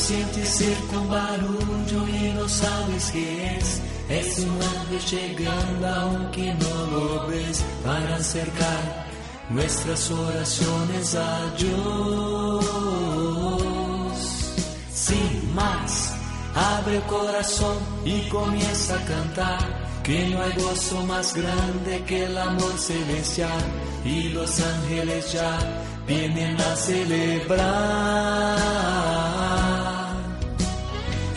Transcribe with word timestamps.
Sientes 0.00 0.48
cerca 0.48 0.98
un 0.98 1.08
barullo 1.08 2.08
y 2.08 2.32
no 2.32 2.48
sabes 2.48 3.10
qué 3.12 3.56
es, 3.56 3.80
es 4.08 4.38
un 4.38 4.58
ángel 4.62 5.00
llegando 5.10 5.88
aunque 5.88 6.54
no 6.54 6.86
lo 6.90 7.26
ves 7.26 7.62
para 7.84 8.16
acercar 8.16 9.06
nuestras 9.50 10.10
oraciones 10.10 11.14
a 11.14 11.54
Dios. 11.58 12.64
Sin 14.92 15.54
más, 15.54 16.14
abre 16.54 16.96
el 16.96 17.02
corazón 17.02 17.76
y 18.04 18.22
comienza 18.28 18.94
a 18.94 19.04
cantar. 19.04 19.90
Que 20.02 20.28
no 20.28 20.42
hay 20.42 20.52
gozo 20.54 21.04
más 21.04 21.34
grande 21.34 22.02
que 22.06 22.24
el 22.24 22.38
amor 22.38 22.72
celestial 22.78 23.60
y 24.04 24.30
los 24.30 24.58
ángeles 24.58 25.32
ya 25.32 25.58
vienen 26.06 26.58
a 26.58 26.74
celebrar. 26.74 27.70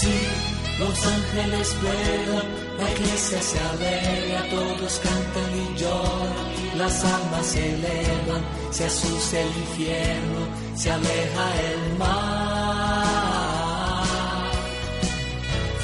Sí, 0.00 0.18
los 0.78 1.06
ángeles 1.06 1.76
vuelan, 1.82 2.46
la 2.78 2.90
iglesia 2.90 3.42
se 3.42 3.58
alegra, 3.60 4.48
todos 4.48 4.98
cantan 5.00 5.50
y 5.54 5.78
lloran, 5.78 6.78
las 6.78 7.04
almas 7.04 7.44
se 7.44 7.74
elevan, 7.74 8.42
se 8.70 8.86
asusta 8.86 9.40
el 9.40 9.48
infierno, 9.48 10.40
se 10.74 10.90
aleja 10.90 11.44
el 11.70 11.98
mar. 11.98 12.80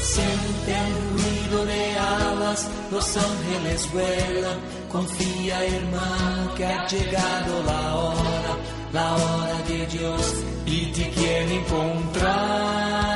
Siente 0.00 0.72
el 0.86 0.94
ruido 1.12 1.66
de 1.66 1.98
alas, 1.98 2.68
los 2.90 3.16
ángeles 3.18 3.92
vuelan. 3.92 4.58
Confía, 4.90 5.62
hermano, 5.62 6.54
que 6.54 6.64
ha 6.64 6.86
llegado 6.86 7.62
la 7.64 7.96
hora, 7.96 8.56
la 8.94 9.14
hora 9.14 9.58
de 9.68 9.86
Dios 9.88 10.34
y 10.64 10.86
te 10.86 11.10
quiere 11.10 11.56
encontrar. 11.56 13.15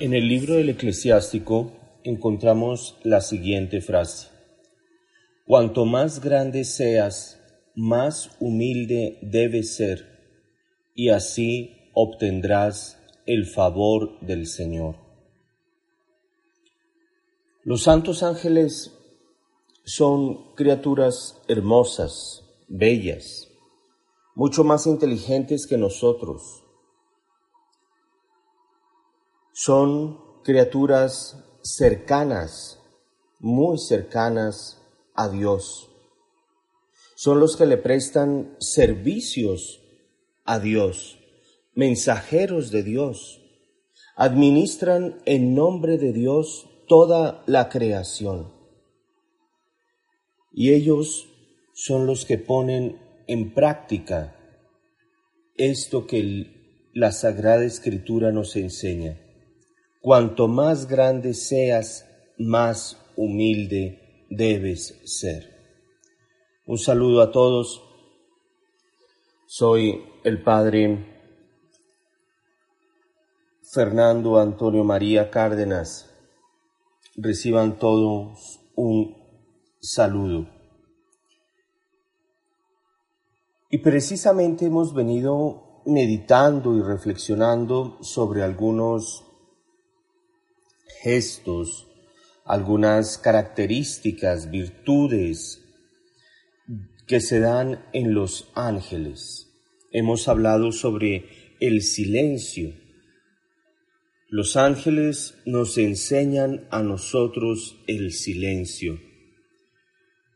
En 0.00 0.14
el 0.14 0.28
libro 0.28 0.54
del 0.54 0.70
eclesiástico 0.70 1.72
encontramos 2.04 2.96
la 3.02 3.20
siguiente 3.20 3.82
frase. 3.82 4.28
Cuanto 5.44 5.84
más 5.84 6.22
grande 6.22 6.64
seas, 6.64 7.38
más 7.74 8.30
humilde 8.40 9.18
debes 9.20 9.76
ser, 9.76 10.06
y 10.94 11.10
así 11.10 11.90
obtendrás 11.92 12.98
el 13.26 13.44
favor 13.44 14.18
del 14.20 14.46
Señor. 14.46 14.96
Los 17.62 17.82
santos 17.82 18.22
ángeles 18.22 18.96
son 19.84 20.54
criaturas 20.54 21.42
hermosas, 21.46 22.42
bellas, 22.68 23.48
mucho 24.34 24.64
más 24.64 24.86
inteligentes 24.86 25.66
que 25.66 25.76
nosotros. 25.76 26.59
Son 29.62 30.40
criaturas 30.42 31.36
cercanas, 31.62 32.80
muy 33.38 33.76
cercanas 33.76 34.80
a 35.14 35.28
Dios. 35.28 35.90
Son 37.14 37.40
los 37.40 37.58
que 37.58 37.66
le 37.66 37.76
prestan 37.76 38.56
servicios 38.58 39.82
a 40.46 40.60
Dios, 40.60 41.18
mensajeros 41.74 42.70
de 42.70 42.84
Dios. 42.84 43.42
Administran 44.16 45.20
en 45.26 45.54
nombre 45.54 45.98
de 45.98 46.14
Dios 46.14 46.66
toda 46.88 47.44
la 47.46 47.68
creación. 47.68 48.54
Y 50.54 50.72
ellos 50.72 51.28
son 51.74 52.06
los 52.06 52.24
que 52.24 52.38
ponen 52.38 52.98
en 53.26 53.52
práctica 53.52 54.34
esto 55.58 56.06
que 56.06 56.88
la 56.94 57.12
Sagrada 57.12 57.66
Escritura 57.66 58.32
nos 58.32 58.56
enseña. 58.56 59.26
Cuanto 60.02 60.48
más 60.48 60.88
grande 60.88 61.34
seas, 61.34 62.06
más 62.38 62.96
humilde 63.16 64.26
debes 64.30 64.98
ser. 65.04 65.50
Un 66.64 66.78
saludo 66.78 67.20
a 67.20 67.30
todos. 67.30 67.82
Soy 69.46 70.02
el 70.24 70.42
Padre 70.42 71.04
Fernando 73.62 74.38
Antonio 74.38 74.84
María 74.84 75.30
Cárdenas. 75.30 76.10
Reciban 77.16 77.78
todos 77.78 78.58
un 78.76 79.14
saludo. 79.80 80.48
Y 83.68 83.78
precisamente 83.78 84.64
hemos 84.64 84.94
venido 84.94 85.82
meditando 85.84 86.74
y 86.74 86.80
reflexionando 86.80 87.98
sobre 88.00 88.42
algunos 88.42 89.26
gestos, 91.02 91.88
algunas 92.44 93.16
características, 93.16 94.50
virtudes 94.50 95.64
que 97.06 97.20
se 97.20 97.40
dan 97.40 97.84
en 97.92 98.14
los 98.14 98.50
ángeles. 98.54 99.48
Hemos 99.92 100.28
hablado 100.28 100.72
sobre 100.72 101.56
el 101.60 101.82
silencio. 101.82 102.74
Los 104.28 104.56
ángeles 104.56 105.34
nos 105.46 105.78
enseñan 105.78 106.68
a 106.70 106.82
nosotros 106.82 107.76
el 107.86 108.12
silencio. 108.12 109.00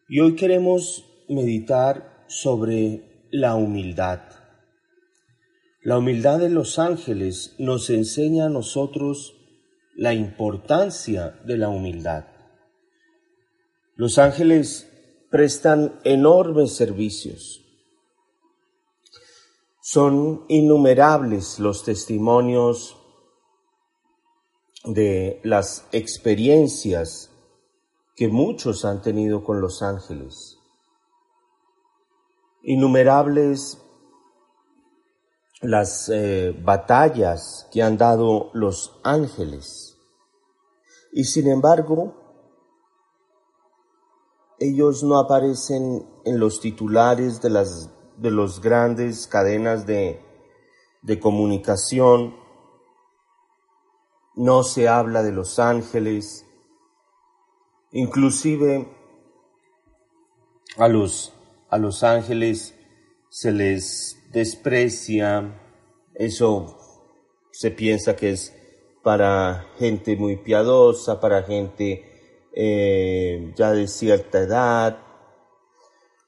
Y 0.08 0.20
hoy 0.20 0.34
queremos 0.34 1.04
meditar 1.28 2.24
sobre 2.26 3.26
la 3.30 3.54
humildad. 3.54 4.20
La 5.82 5.98
humildad 5.98 6.38
de 6.40 6.48
los 6.48 6.78
ángeles 6.78 7.54
nos 7.58 7.90
enseña 7.90 8.46
a 8.46 8.50
nosotros 8.50 9.33
la 9.96 10.14
importancia 10.14 11.40
de 11.44 11.56
la 11.56 11.68
humildad. 11.68 12.24
Los 13.96 14.18
ángeles 14.18 14.90
prestan 15.30 16.00
enormes 16.04 16.74
servicios. 16.74 17.60
Son 19.80 20.44
innumerables 20.48 21.58
los 21.58 21.84
testimonios 21.84 22.96
de 24.84 25.40
las 25.44 25.86
experiencias 25.92 27.30
que 28.16 28.28
muchos 28.28 28.84
han 28.84 29.02
tenido 29.02 29.44
con 29.44 29.60
los 29.60 29.82
ángeles. 29.82 30.58
Innumerables 32.62 33.83
las 35.64 36.10
eh, 36.10 36.54
batallas 36.62 37.68
que 37.72 37.82
han 37.82 37.96
dado 37.96 38.50
los 38.52 39.00
ángeles. 39.02 39.98
Y 41.12 41.24
sin 41.24 41.48
embargo, 41.48 42.14
ellos 44.58 45.02
no 45.02 45.18
aparecen 45.18 46.06
en 46.24 46.38
los 46.38 46.60
titulares 46.60 47.40
de 47.40 47.50
las 47.50 47.90
de 48.16 48.30
los 48.30 48.60
grandes 48.60 49.26
cadenas 49.26 49.86
de, 49.86 50.20
de 51.02 51.18
comunicación. 51.18 52.36
No 54.36 54.62
se 54.62 54.88
habla 54.88 55.22
de 55.22 55.32
los 55.32 55.58
ángeles, 55.58 56.46
inclusive 57.92 58.88
a 60.76 60.88
los, 60.88 61.32
a 61.70 61.78
los 61.78 62.02
ángeles 62.02 62.74
se 63.30 63.52
les 63.52 64.23
desprecia, 64.34 65.60
eso 66.12 66.76
se 67.52 67.70
piensa 67.70 68.16
que 68.16 68.30
es 68.30 68.52
para 69.02 69.66
gente 69.78 70.16
muy 70.16 70.36
piadosa, 70.36 71.20
para 71.20 71.44
gente 71.44 72.48
eh, 72.52 73.52
ya 73.56 73.70
de 73.70 73.86
cierta 73.86 74.40
edad. 74.40 74.98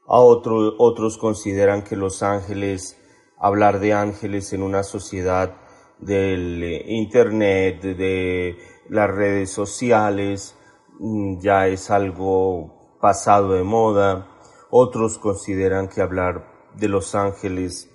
A 0.06 0.20
otros 0.20 1.18
consideran 1.18 1.82
que 1.82 1.96
los 1.96 2.22
ángeles, 2.22 2.96
hablar 3.38 3.80
de 3.80 3.92
ángeles 3.92 4.52
en 4.52 4.62
una 4.62 4.84
sociedad 4.84 5.56
del 5.98 6.62
eh, 6.62 6.84
Internet, 6.86 7.82
de 7.82 8.56
las 8.88 9.10
redes 9.10 9.50
sociales, 9.50 10.54
mm, 11.00 11.40
ya 11.40 11.66
es 11.66 11.90
algo 11.90 12.98
pasado 13.00 13.54
de 13.54 13.64
moda. 13.64 14.28
Otros 14.70 15.18
consideran 15.18 15.88
que 15.88 16.02
hablar 16.02 16.70
de 16.76 16.88
los 16.88 17.16
ángeles 17.16 17.90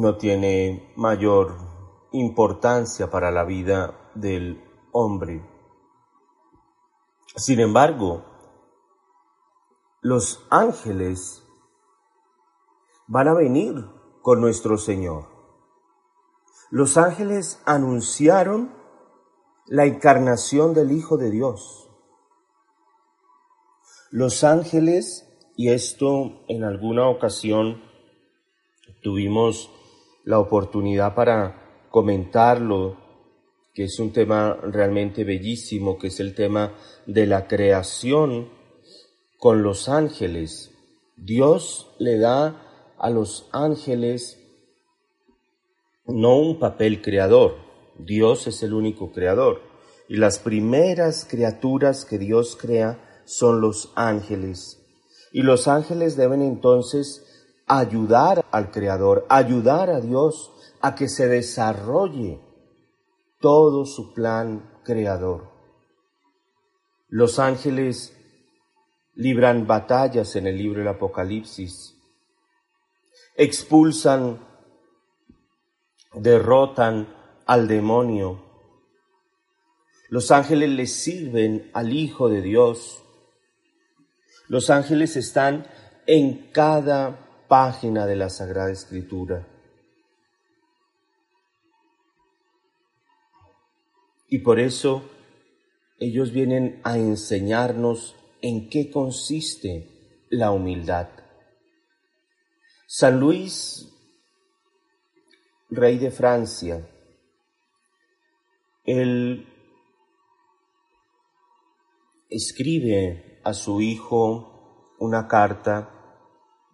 no 0.00 0.16
tiene 0.16 0.92
mayor 0.96 1.56
importancia 2.10 3.10
para 3.10 3.30
la 3.30 3.44
vida 3.44 4.10
del 4.16 4.60
hombre. 4.90 5.48
Sin 7.36 7.60
embargo, 7.60 8.24
los 10.00 10.44
ángeles 10.50 11.44
van 13.06 13.28
a 13.28 13.34
venir 13.34 13.86
con 14.20 14.40
nuestro 14.40 14.78
Señor. 14.78 15.28
Los 16.70 16.96
ángeles 16.96 17.62
anunciaron 17.64 18.74
la 19.66 19.84
encarnación 19.84 20.74
del 20.74 20.90
Hijo 20.90 21.18
de 21.18 21.30
Dios. 21.30 21.88
Los 24.10 24.42
ángeles, 24.42 25.28
y 25.56 25.68
esto 25.68 26.44
en 26.48 26.64
alguna 26.64 27.08
ocasión 27.08 27.80
tuvimos 29.00 29.70
la 30.24 30.38
oportunidad 30.38 31.14
para 31.14 31.86
comentarlo, 31.90 32.96
que 33.72 33.84
es 33.84 33.98
un 33.98 34.12
tema 34.12 34.54
realmente 34.54 35.24
bellísimo, 35.24 35.98
que 35.98 36.08
es 36.08 36.20
el 36.20 36.34
tema 36.34 36.74
de 37.06 37.26
la 37.26 37.46
creación 37.46 38.48
con 39.38 39.62
los 39.62 39.88
ángeles. 39.88 40.70
Dios 41.16 41.94
le 41.98 42.18
da 42.18 42.94
a 42.98 43.10
los 43.10 43.48
ángeles 43.52 44.40
no 46.06 46.36
un 46.36 46.58
papel 46.58 47.00
creador, 47.00 47.56
Dios 47.98 48.46
es 48.46 48.62
el 48.62 48.74
único 48.74 49.12
creador. 49.12 49.62
Y 50.08 50.16
las 50.16 50.38
primeras 50.38 51.24
criaturas 51.24 52.04
que 52.04 52.18
Dios 52.18 52.56
crea 52.56 53.22
son 53.24 53.60
los 53.60 53.90
ángeles. 53.94 54.82
Y 55.32 55.42
los 55.42 55.66
ángeles 55.66 56.16
deben 56.16 56.42
entonces 56.42 57.33
ayudar 57.66 58.44
al 58.50 58.70
Creador, 58.70 59.26
ayudar 59.28 59.90
a 59.90 60.00
Dios 60.00 60.52
a 60.80 60.94
que 60.94 61.08
se 61.08 61.28
desarrolle 61.28 62.40
todo 63.40 63.84
su 63.86 64.12
plan 64.12 64.80
creador. 64.84 65.50
Los 67.08 67.38
ángeles 67.38 68.16
libran 69.14 69.66
batallas 69.66 70.36
en 70.36 70.46
el 70.46 70.58
libro 70.58 70.80
del 70.80 70.88
Apocalipsis, 70.88 71.96
expulsan, 73.36 74.46
derrotan 76.12 77.08
al 77.46 77.68
demonio. 77.68 78.42
Los 80.08 80.30
ángeles 80.30 80.70
le 80.70 80.86
sirven 80.86 81.70
al 81.72 81.92
Hijo 81.92 82.28
de 82.28 82.42
Dios. 82.42 83.02
Los 84.48 84.70
ángeles 84.70 85.16
están 85.16 85.66
en 86.06 86.50
cada 86.52 87.23
página 87.54 88.04
de 88.04 88.16
la 88.16 88.30
Sagrada 88.30 88.72
Escritura. 88.72 89.46
Y 94.28 94.38
por 94.38 94.58
eso 94.58 95.08
ellos 96.00 96.32
vienen 96.32 96.80
a 96.82 96.98
enseñarnos 96.98 98.16
en 98.42 98.68
qué 98.68 98.90
consiste 98.90 100.26
la 100.30 100.50
humildad. 100.50 101.10
San 102.88 103.20
Luis, 103.20 103.88
rey 105.70 105.98
de 105.98 106.10
Francia, 106.10 106.84
él 108.84 109.46
escribe 112.28 113.40
a 113.44 113.54
su 113.54 113.80
hijo 113.80 114.96
una 114.98 115.28
carta 115.28 115.93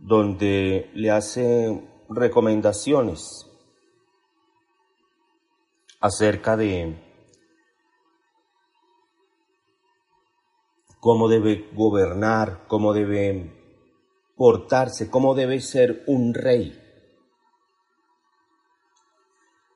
donde 0.02 0.90
le 0.94 1.10
hace 1.10 1.88
recomendaciones 2.08 3.46
acerca 6.00 6.56
de 6.56 6.98
cómo 10.98 11.28
debe 11.28 11.70
gobernar, 11.74 12.66
cómo 12.66 12.92
debe 12.92 13.56
portarse, 14.36 15.10
cómo 15.10 15.34
debe 15.34 15.60
ser 15.60 16.02
un 16.06 16.32
rey. 16.34 16.78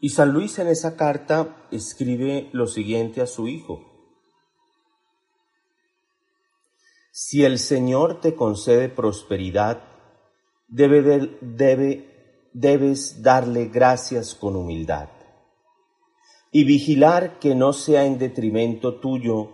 Y 0.00 0.10
San 0.10 0.32
Luis 0.32 0.58
en 0.58 0.68
esa 0.68 0.96
carta 0.96 1.66
escribe 1.70 2.48
lo 2.52 2.66
siguiente 2.66 3.20
a 3.20 3.26
su 3.26 3.48
hijo. 3.48 3.90
Si 7.10 7.44
el 7.44 7.58
Señor 7.58 8.20
te 8.20 8.34
concede 8.34 8.88
prosperidad, 8.88 9.93
debe, 10.68 11.38
debe, 11.40 12.48
debes 12.52 13.22
darle 13.22 13.66
gracias 13.66 14.34
con 14.34 14.56
humildad 14.56 15.08
y 16.56 16.62
vigilar 16.62 17.40
que 17.40 17.56
no 17.56 17.72
sea 17.72 18.04
en 18.04 18.16
detrimento 18.16 19.00
tuyo 19.00 19.50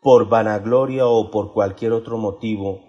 por 0.00 0.28
vanagloria 0.28 1.08
o 1.08 1.28
por 1.28 1.52
cualquier 1.52 1.92
otro 1.92 2.18
motivo, 2.18 2.84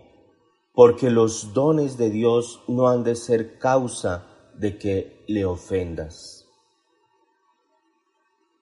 porque 0.73 1.09
los 1.09 1.51
dones 1.51 1.97
de 1.97 2.11
Dios 2.11 2.61
no 2.67 2.87
han 2.87 3.03
de 3.03 3.15
ser 3.15 3.57
causa 3.57 4.27
de 4.53 4.77
que 4.77 5.23
le 5.27 5.43
ofendas. 5.43 6.45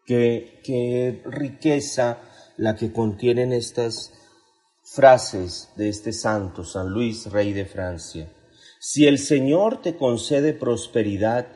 Qué, 0.05 0.61
qué 0.63 1.21
riqueza 1.25 2.21
la 2.55 2.75
que 2.77 2.93
contienen 2.93 3.51
estas 3.51 4.13
frases 4.81 5.73
de 5.75 5.89
este 5.89 6.13
santo, 6.13 6.63
San 6.63 6.87
Luis, 6.89 7.29
rey 7.29 7.51
de 7.51 7.65
Francia. 7.65 8.31
Si 8.85 9.07
el 9.07 9.17
Señor 9.17 9.81
te 9.81 9.95
concede 9.95 10.53
prosperidad, 10.53 11.47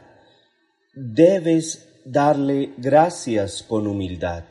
debes 0.93 2.01
darle 2.05 2.73
gracias 2.77 3.63
con 3.63 3.85
humildad 3.85 4.45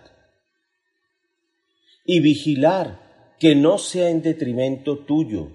y 2.04 2.20
vigilar 2.20 3.34
que 3.40 3.54
no 3.54 3.78
sea 3.78 4.10
en 4.10 4.20
detrimento 4.20 5.06
tuyo, 5.06 5.52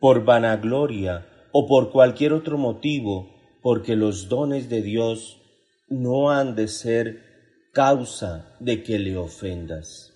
por 0.00 0.24
vanagloria 0.24 1.28
o 1.52 1.66
por 1.68 1.92
cualquier 1.92 2.32
otro 2.32 2.56
motivo, 2.56 3.58
porque 3.60 3.94
los 3.94 4.30
dones 4.30 4.70
de 4.70 4.80
Dios 4.80 5.42
no 5.90 6.30
han 6.30 6.54
de 6.54 6.68
ser 6.68 7.68
causa 7.74 8.56
de 8.60 8.82
que 8.82 8.98
le 8.98 9.18
ofendas. 9.18 10.14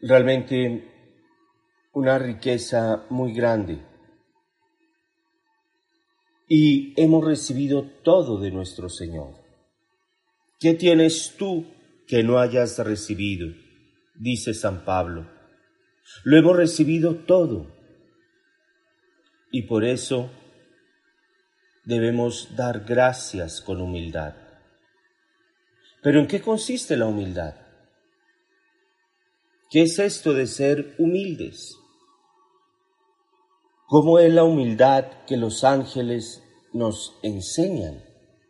Realmente 0.00 0.93
una 1.94 2.18
riqueza 2.18 3.06
muy 3.08 3.32
grande. 3.32 3.82
Y 6.48 6.92
hemos 7.00 7.24
recibido 7.24 7.84
todo 8.02 8.38
de 8.38 8.50
nuestro 8.50 8.88
Señor. 8.88 9.34
¿Qué 10.60 10.74
tienes 10.74 11.34
tú 11.38 11.66
que 12.06 12.22
no 12.22 12.38
hayas 12.38 12.78
recibido? 12.78 13.48
Dice 14.14 14.54
San 14.54 14.84
Pablo. 14.84 15.30
Lo 16.24 16.36
hemos 16.36 16.56
recibido 16.56 17.14
todo. 17.14 17.72
Y 19.50 19.62
por 19.62 19.84
eso 19.84 20.30
debemos 21.84 22.56
dar 22.56 22.80
gracias 22.80 23.60
con 23.60 23.80
humildad. 23.80 24.34
Pero 26.02 26.20
¿en 26.20 26.26
qué 26.26 26.40
consiste 26.40 26.96
la 26.96 27.06
humildad? 27.06 27.54
¿Qué 29.70 29.82
es 29.82 29.98
esto 29.98 30.34
de 30.34 30.46
ser 30.46 30.94
humildes? 30.98 31.78
¿Cómo 33.94 34.18
es 34.18 34.34
la 34.34 34.42
humildad 34.42 35.04
que 35.24 35.36
los 35.36 35.62
ángeles 35.62 36.42
nos 36.72 37.16
enseñan? 37.22 38.02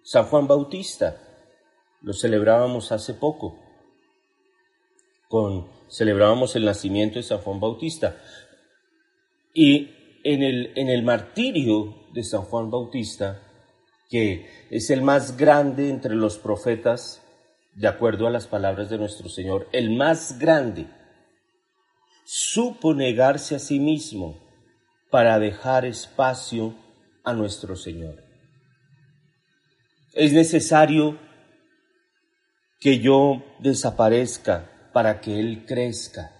San 0.02 0.24
Juan 0.24 0.48
Bautista, 0.48 1.20
lo 2.00 2.14
celebrábamos 2.14 2.92
hace 2.92 3.12
poco, 3.12 3.58
con, 5.28 5.68
celebrábamos 5.90 6.56
el 6.56 6.64
nacimiento 6.64 7.16
de 7.16 7.24
San 7.24 7.40
Juan 7.42 7.60
Bautista. 7.60 8.16
Y 9.52 9.90
en 10.24 10.42
el, 10.42 10.72
en 10.76 10.88
el 10.88 11.02
martirio 11.02 11.94
de 12.14 12.24
San 12.24 12.44
Juan 12.44 12.70
Bautista, 12.70 13.42
que 14.08 14.48
es 14.70 14.88
el 14.88 15.02
más 15.02 15.36
grande 15.36 15.90
entre 15.90 16.14
los 16.14 16.38
profetas, 16.38 17.22
de 17.74 17.86
acuerdo 17.86 18.26
a 18.26 18.30
las 18.30 18.46
palabras 18.46 18.88
de 18.88 18.96
nuestro 18.96 19.28
Señor, 19.28 19.68
el 19.72 19.94
más 19.94 20.38
grande, 20.38 20.86
supo 22.24 22.94
negarse 22.94 23.56
a 23.56 23.58
sí 23.58 23.78
mismo 23.78 24.42
para 25.14 25.38
dejar 25.38 25.84
espacio 25.84 26.74
a 27.22 27.34
nuestro 27.34 27.76
Señor. 27.76 28.16
Es 30.12 30.32
necesario 30.32 31.20
que 32.80 32.98
yo 32.98 33.44
desaparezca 33.60 34.90
para 34.92 35.20
que 35.20 35.38
Él 35.38 35.66
crezca. 35.68 36.32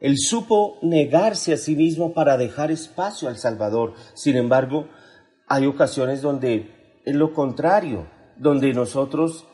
Él 0.00 0.18
supo 0.18 0.80
negarse 0.82 1.52
a 1.52 1.56
sí 1.56 1.76
mismo 1.76 2.12
para 2.12 2.36
dejar 2.36 2.72
espacio 2.72 3.28
al 3.28 3.38
Salvador. 3.38 3.94
Sin 4.14 4.36
embargo, 4.36 4.88
hay 5.46 5.66
ocasiones 5.66 6.22
donde 6.22 7.00
es 7.04 7.14
lo 7.14 7.32
contrario, 7.32 8.10
donde 8.36 8.74
nosotros 8.74 9.46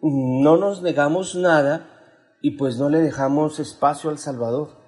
no 0.00 0.56
nos 0.56 0.82
negamos 0.82 1.34
nada 1.34 2.36
y 2.42 2.52
pues 2.52 2.78
no 2.78 2.88
le 2.88 3.00
dejamos 3.00 3.58
espacio 3.58 4.08
al 4.10 4.18
Salvador. 4.18 4.86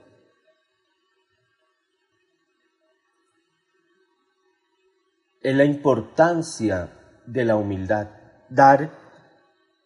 Es 5.43 5.55
la 5.55 5.65
importancia 5.65 6.93
de 7.27 7.45
la 7.45 7.57
humildad, 7.57 8.09
dar 8.49 8.93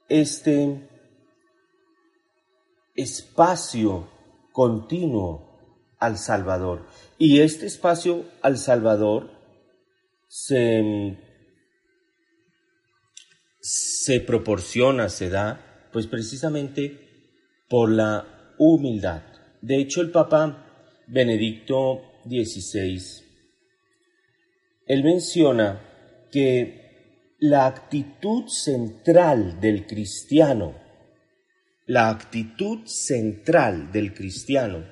este 0.09 0.89
espacio 2.95 4.09
continuo 4.53 5.87
al 5.99 6.19
Salvador. 6.19 6.87
Y 7.19 7.41
este 7.41 7.67
espacio 7.67 8.25
al 8.43 8.59
Salvador 8.59 9.31
se, 10.29 11.19
se 13.61 14.21
proporciona, 14.21 15.09
se 15.09 15.31
da, 15.31 15.89
pues 15.93 16.07
precisamente 16.07 17.05
por 17.69 17.91
la 17.91 18.55
humildad. 18.59 19.23
De 19.63 19.77
hecho, 19.77 20.01
el 20.01 20.11
Papa 20.11 21.03
Benedicto 21.07 22.03
XVI, 22.25 23.24
él 24.87 25.05
menciona 25.05 25.81
que 26.31 27.37
la 27.39 27.67
actitud 27.67 28.49
central 28.49 29.61
del 29.61 29.87
cristiano 29.87 30.85
la 31.87 32.09
actitud 32.09 32.87
central 32.87 33.93
del 33.93 34.15
cristiano 34.15 34.85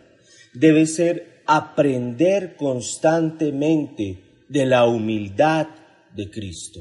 debe 0.53 0.87
ser 0.87 1.43
aprender 1.47 2.57
constantemente 2.57 4.45
de 4.49 4.67
la 4.67 4.87
humildad 4.87 5.69
de 6.15 6.31
Cristo, 6.31 6.81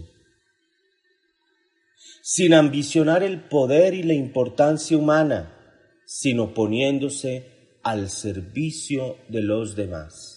sin 2.21 2.53
ambicionar 2.53 3.23
el 3.23 3.39
poder 3.39 3.93
y 3.93 4.03
la 4.03 4.13
importancia 4.13 4.97
humana, 4.97 5.57
sino 6.05 6.53
poniéndose 6.53 7.77
al 7.83 8.09
servicio 8.09 9.17
de 9.29 9.41
los 9.41 9.75
demás. 9.77 10.30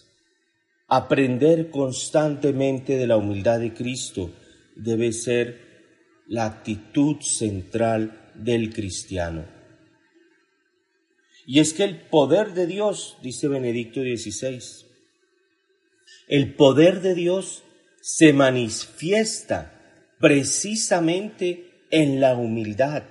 Aprender 0.87 1.71
constantemente 1.71 2.97
de 2.97 3.07
la 3.07 3.17
humildad 3.17 3.61
de 3.61 3.73
Cristo 3.73 4.31
debe 4.77 5.13
ser 5.13 5.65
la 6.27 6.47
actitud 6.47 7.21
central 7.21 8.31
del 8.35 8.73
cristiano. 8.73 9.47
Y 11.47 11.61
es 11.61 11.73
que 11.73 11.85
el 11.85 12.01
poder 12.01 12.55
de 12.55 12.67
Dios, 12.67 13.19
dice 13.23 13.49
Benedicto 13.49 14.01
XVI, 14.01 14.61
el 16.29 16.55
poder 16.55 17.03
de 17.03 17.15
Dios 17.15 17.63
se 18.01 18.33
manifiesta 18.33 19.71
precisamente 20.19 21.87
en 21.91 22.21
la 22.21 22.35
humildad, 22.35 23.03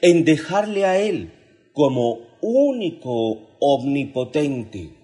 en 0.00 0.24
dejarle 0.24 0.86
a 0.86 0.98
Él 0.98 1.32
como 1.72 2.38
único 2.40 3.56
omnipotente. 3.60 5.03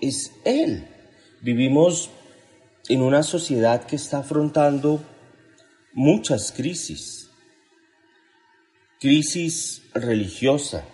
Es 0.00 0.32
Él. 0.44 0.88
Vivimos 1.40 2.10
en 2.88 3.02
una 3.02 3.22
sociedad 3.22 3.84
que 3.84 3.96
está 3.96 4.18
afrontando 4.18 5.02
muchas 5.92 6.52
crisis 6.52 7.28
crisis 9.00 9.82
religiosa, 9.94 10.84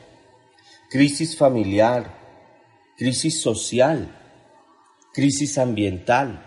crisis 0.91 1.37
familiar, 1.37 2.19
crisis 2.99 3.41
social, 3.41 4.15
crisis 5.13 5.57
ambiental, 5.59 6.45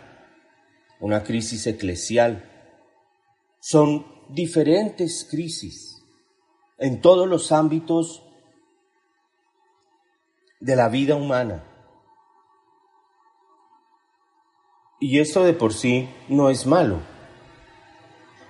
una 1.00 1.24
crisis 1.24 1.66
eclesial. 1.66 2.44
Son 3.60 4.06
diferentes 4.30 5.28
crisis 5.30 6.04
en 6.78 7.02
todos 7.02 7.28
los 7.28 7.52
ámbitos 7.52 8.24
de 10.60 10.76
la 10.76 10.90
vida 10.90 11.16
humana. 11.16 11.67
Y 15.00 15.20
esto 15.20 15.44
de 15.44 15.54
por 15.54 15.74
sí 15.74 16.10
no 16.28 16.50
es 16.50 16.66
malo. 16.66 17.02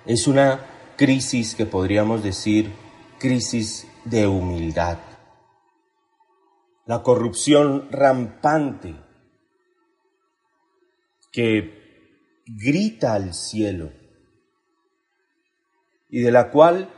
Es 0.06 0.26
una 0.26 0.64
crisis 0.96 1.54
que 1.54 1.66
podríamos 1.66 2.22
decir 2.22 2.72
crisis 3.18 3.86
de 4.04 4.26
humildad. 4.26 4.98
La 6.86 7.02
corrupción 7.02 7.88
rampante 7.90 8.96
que 11.30 12.42
grita 12.46 13.12
al 13.12 13.34
cielo 13.34 13.92
y 16.08 16.20
de 16.20 16.32
la 16.32 16.50
cual 16.50 16.88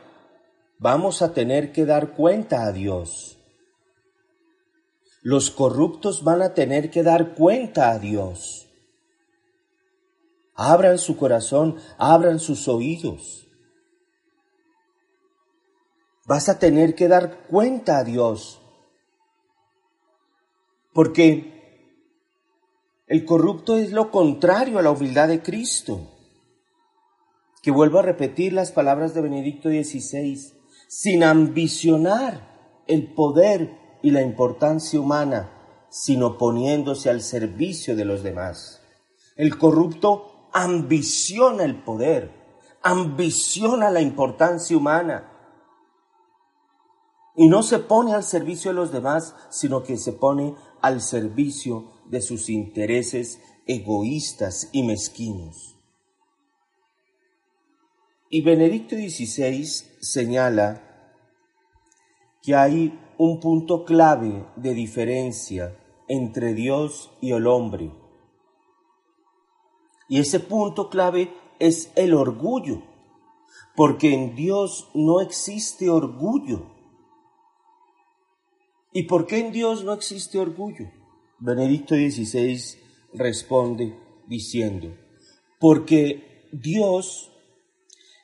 vamos 0.78 1.22
a 1.22 1.34
tener 1.34 1.72
que 1.72 1.84
dar 1.84 2.12
cuenta 2.12 2.64
a 2.64 2.72
Dios. 2.72 3.38
Los 5.22 5.50
corruptos 5.50 6.22
van 6.22 6.42
a 6.42 6.54
tener 6.54 6.90
que 6.90 7.02
dar 7.02 7.34
cuenta 7.34 7.90
a 7.90 7.98
Dios. 7.98 8.69
Abran 10.60 10.98
su 10.98 11.16
corazón, 11.16 11.76
abran 11.98 12.38
sus 12.38 12.68
oídos 12.68 13.40
vas 16.30 16.48
a 16.48 16.60
tener 16.60 16.94
que 16.94 17.08
dar 17.08 17.48
cuenta 17.48 17.98
a 17.98 18.04
Dios. 18.04 18.60
Porque 20.92 21.98
el 23.08 23.24
corrupto 23.24 23.76
es 23.76 23.90
lo 23.90 24.12
contrario 24.12 24.78
a 24.78 24.82
la 24.82 24.92
humildad 24.92 25.26
de 25.26 25.42
Cristo. 25.42 26.08
Que 27.62 27.72
vuelvo 27.72 27.98
a 27.98 28.02
repetir 28.02 28.52
las 28.52 28.70
palabras 28.70 29.12
de 29.12 29.22
Benedicto 29.22 29.70
XVI, 29.70 30.52
sin 30.86 31.24
ambicionar 31.24 32.84
el 32.86 33.12
poder 33.12 33.98
y 34.00 34.12
la 34.12 34.22
importancia 34.22 35.00
humana, 35.00 35.50
sino 35.90 36.38
poniéndose 36.38 37.10
al 37.10 37.22
servicio 37.22 37.96
de 37.96 38.04
los 38.04 38.22
demás. 38.22 38.80
El 39.34 39.58
corrupto 39.58 40.29
ambiciona 40.52 41.64
el 41.64 41.82
poder, 41.82 42.32
ambiciona 42.82 43.90
la 43.90 44.00
importancia 44.00 44.76
humana, 44.76 45.30
y 47.36 47.48
no 47.48 47.62
se 47.62 47.78
pone 47.78 48.12
al 48.12 48.22
servicio 48.22 48.70
de 48.70 48.74
los 48.74 48.92
demás, 48.92 49.34
sino 49.50 49.82
que 49.82 49.96
se 49.96 50.12
pone 50.12 50.54
al 50.82 51.00
servicio 51.00 51.90
de 52.06 52.20
sus 52.20 52.50
intereses 52.50 53.40
egoístas 53.66 54.68
y 54.72 54.82
mezquinos. 54.82 55.76
Y 58.28 58.42
Benedicto 58.42 58.96
XVI 58.96 59.64
señala 60.00 60.82
que 62.42 62.54
hay 62.54 62.98
un 63.18 63.40
punto 63.40 63.84
clave 63.84 64.46
de 64.56 64.74
diferencia 64.74 65.76
entre 66.08 66.54
Dios 66.54 67.10
y 67.20 67.32
el 67.32 67.46
hombre. 67.46 67.92
Y 70.10 70.18
ese 70.18 70.40
punto 70.40 70.90
clave 70.90 71.32
es 71.60 71.92
el 71.94 72.14
orgullo, 72.14 72.82
porque 73.76 74.12
en 74.12 74.34
Dios 74.34 74.90
no 74.92 75.20
existe 75.20 75.88
orgullo. 75.88 76.66
¿Y 78.92 79.04
por 79.04 79.28
qué 79.28 79.38
en 79.38 79.52
Dios 79.52 79.84
no 79.84 79.92
existe 79.92 80.40
orgullo? 80.40 80.90
Benedicto 81.38 81.94
XVI 81.94 82.60
responde 83.14 83.96
diciendo, 84.26 84.96
porque 85.60 86.48
Dios 86.52 87.30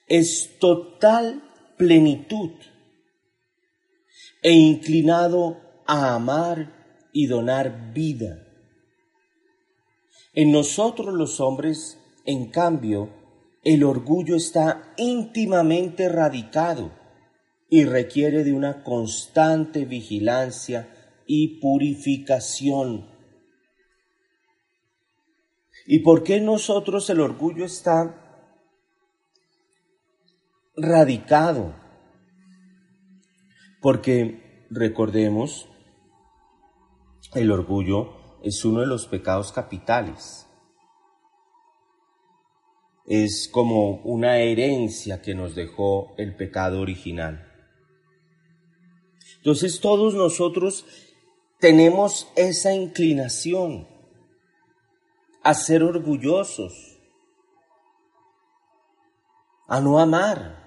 es 0.08 0.58
total 0.58 1.48
plenitud 1.78 2.50
e 4.42 4.52
inclinado 4.52 5.60
a 5.86 6.16
amar 6.16 7.08
y 7.12 7.26
donar 7.26 7.92
vida. 7.92 8.45
En 10.36 10.52
nosotros 10.52 11.14
los 11.14 11.40
hombres, 11.40 11.98
en 12.26 12.50
cambio, 12.50 13.08
el 13.64 13.82
orgullo 13.82 14.36
está 14.36 14.92
íntimamente 14.98 16.10
radicado 16.10 16.92
y 17.70 17.84
requiere 17.84 18.44
de 18.44 18.52
una 18.52 18.84
constante 18.84 19.86
vigilancia 19.86 21.22
y 21.26 21.58
purificación. 21.58 23.08
¿Y 25.86 26.00
por 26.00 26.22
qué 26.22 26.38
nosotros 26.38 27.08
el 27.08 27.20
orgullo 27.20 27.64
está 27.64 28.52
radicado? 30.76 31.74
Porque 33.80 34.66
recordemos, 34.68 35.66
el 37.34 37.50
orgullo 37.50 38.25
es 38.42 38.64
uno 38.64 38.80
de 38.80 38.86
los 38.86 39.06
pecados 39.06 39.52
capitales. 39.52 40.46
Es 43.06 43.48
como 43.48 43.96
una 44.02 44.38
herencia 44.38 45.22
que 45.22 45.34
nos 45.34 45.54
dejó 45.54 46.14
el 46.16 46.34
pecado 46.36 46.80
original. 46.80 47.52
Entonces 49.36 49.80
todos 49.80 50.14
nosotros 50.14 50.84
tenemos 51.60 52.28
esa 52.34 52.74
inclinación 52.74 53.86
a 55.42 55.54
ser 55.54 55.84
orgullosos, 55.84 56.98
a 59.68 59.80
no 59.80 60.00
amar, 60.00 60.66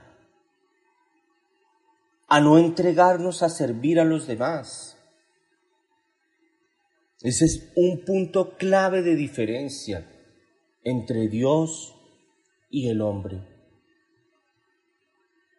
a 2.29 2.39
no 2.39 2.57
entregarnos 2.57 3.43
a 3.43 3.49
servir 3.49 3.99
a 3.99 4.05
los 4.05 4.27
demás. 4.27 4.88
Ese 7.21 7.45
es 7.45 7.71
un 7.75 8.05
punto 8.05 8.55
clave 8.55 9.01
de 9.01 9.15
diferencia 9.15 10.09
entre 10.83 11.27
Dios 11.27 11.95
y 12.69 12.87
el 12.87 13.01
hombre. 13.01 13.43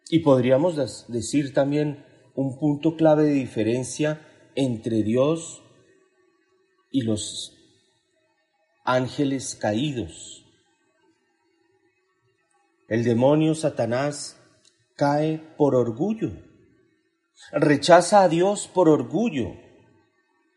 Y 0.09 0.19
podríamos 0.19 0.75
decir 1.07 1.53
también 1.53 2.03
un 2.33 2.57
punto 2.57 2.95
clave 2.95 3.25
de 3.25 3.33
diferencia 3.33 4.27
entre 4.55 5.03
Dios 5.03 5.61
y 6.89 7.03
los 7.03 7.55
ángeles 8.83 9.53
caídos. 9.53 10.45
El 12.87 13.03
demonio 13.03 13.53
Satanás 13.53 14.37
cae 14.95 15.37
por 15.57 15.75
orgullo, 15.75 16.31
rechaza 17.53 18.23
a 18.23 18.29
Dios 18.29 18.67
por 18.67 18.89
orgullo 18.89 19.60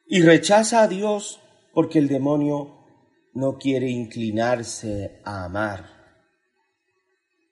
y 0.07 0.23
rechaza 0.23 0.83
a 0.83 0.89
Dios 0.89 1.41
porque 1.73 1.99
el 1.99 2.09
demonio 2.09 2.85
no 3.33 3.59
quiere 3.59 3.91
inclinarse 3.91 5.21
a 5.25 5.45
amar. 5.45 5.91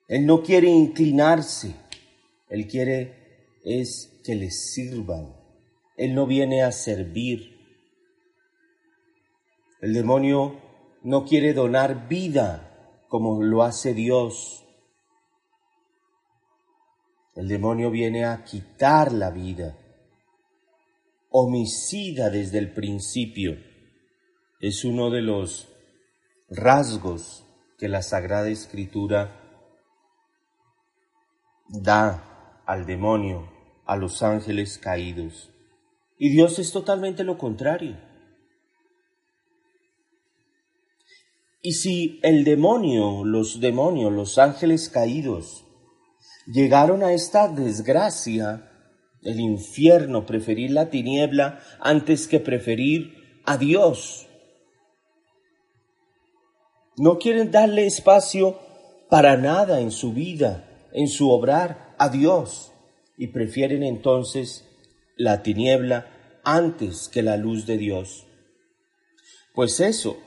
Él 0.07 0.25
no 0.25 0.43
quiere 0.43 0.69
inclinarse, 0.69 1.75
él 2.49 2.67
quiere 2.67 3.23
es 3.63 4.19
que 4.23 4.35
le 4.35 4.51
sirvan. 4.51 5.35
Él 5.97 6.15
no 6.15 6.25
viene 6.25 6.63
a 6.63 6.71
servir. 6.71 7.53
El 9.81 9.93
demonio 9.93 10.59
no 11.03 11.25
quiere 11.25 11.53
donar 11.53 12.07
vida 12.07 13.03
como 13.09 13.43
lo 13.43 13.63
hace 13.63 13.93
Dios. 13.93 14.65
El 17.35 17.47
demonio 17.47 17.89
viene 17.89 18.25
a 18.25 18.43
quitar 18.43 19.11
la 19.11 19.29
vida. 19.29 19.77
Homicida 21.35 22.29
desde 22.29 22.59
el 22.59 22.73
principio. 22.73 23.57
Es 24.59 24.85
uno 24.85 25.09
de 25.09 25.23
los 25.23 25.67
rasgos 26.47 27.43
que 27.79 27.87
la 27.87 28.03
Sagrada 28.03 28.49
Escritura 28.49 29.41
da 31.69 32.61
al 32.67 32.85
demonio, 32.85 33.51
a 33.87 33.95
los 33.95 34.21
ángeles 34.21 34.77
caídos. 34.77 35.49
Y 36.19 36.29
Dios 36.29 36.59
es 36.59 36.71
totalmente 36.71 37.23
lo 37.23 37.39
contrario. 37.39 37.97
Y 41.63 41.73
si 41.73 42.19
el 42.21 42.43
demonio, 42.43 43.25
los 43.25 43.59
demonios, 43.59 44.13
los 44.13 44.37
ángeles 44.37 44.87
caídos, 44.87 45.65
llegaron 46.45 47.01
a 47.01 47.13
esta 47.13 47.47
desgracia, 47.47 48.69
el 49.23 49.39
infierno, 49.39 50.25
preferir 50.25 50.71
la 50.71 50.89
tiniebla 50.89 51.59
antes 51.79 52.27
que 52.27 52.39
preferir 52.39 53.41
a 53.45 53.57
Dios. 53.57 54.27
No 56.97 57.17
quieren 57.17 57.51
darle 57.51 57.85
espacio 57.85 58.59
para 59.09 59.37
nada 59.37 59.79
en 59.79 59.91
su 59.91 60.13
vida, 60.13 60.89
en 60.93 61.07
su 61.07 61.31
obrar 61.31 61.95
a 61.97 62.09
Dios, 62.09 62.71
y 63.17 63.27
prefieren 63.27 63.83
entonces 63.83 64.67
la 65.15 65.43
tiniebla 65.43 66.07
antes 66.43 67.09
que 67.09 67.21
la 67.21 67.37
luz 67.37 67.65
de 67.65 67.77
Dios. 67.77 68.25
Pues 69.53 69.79
eso, 69.79 70.17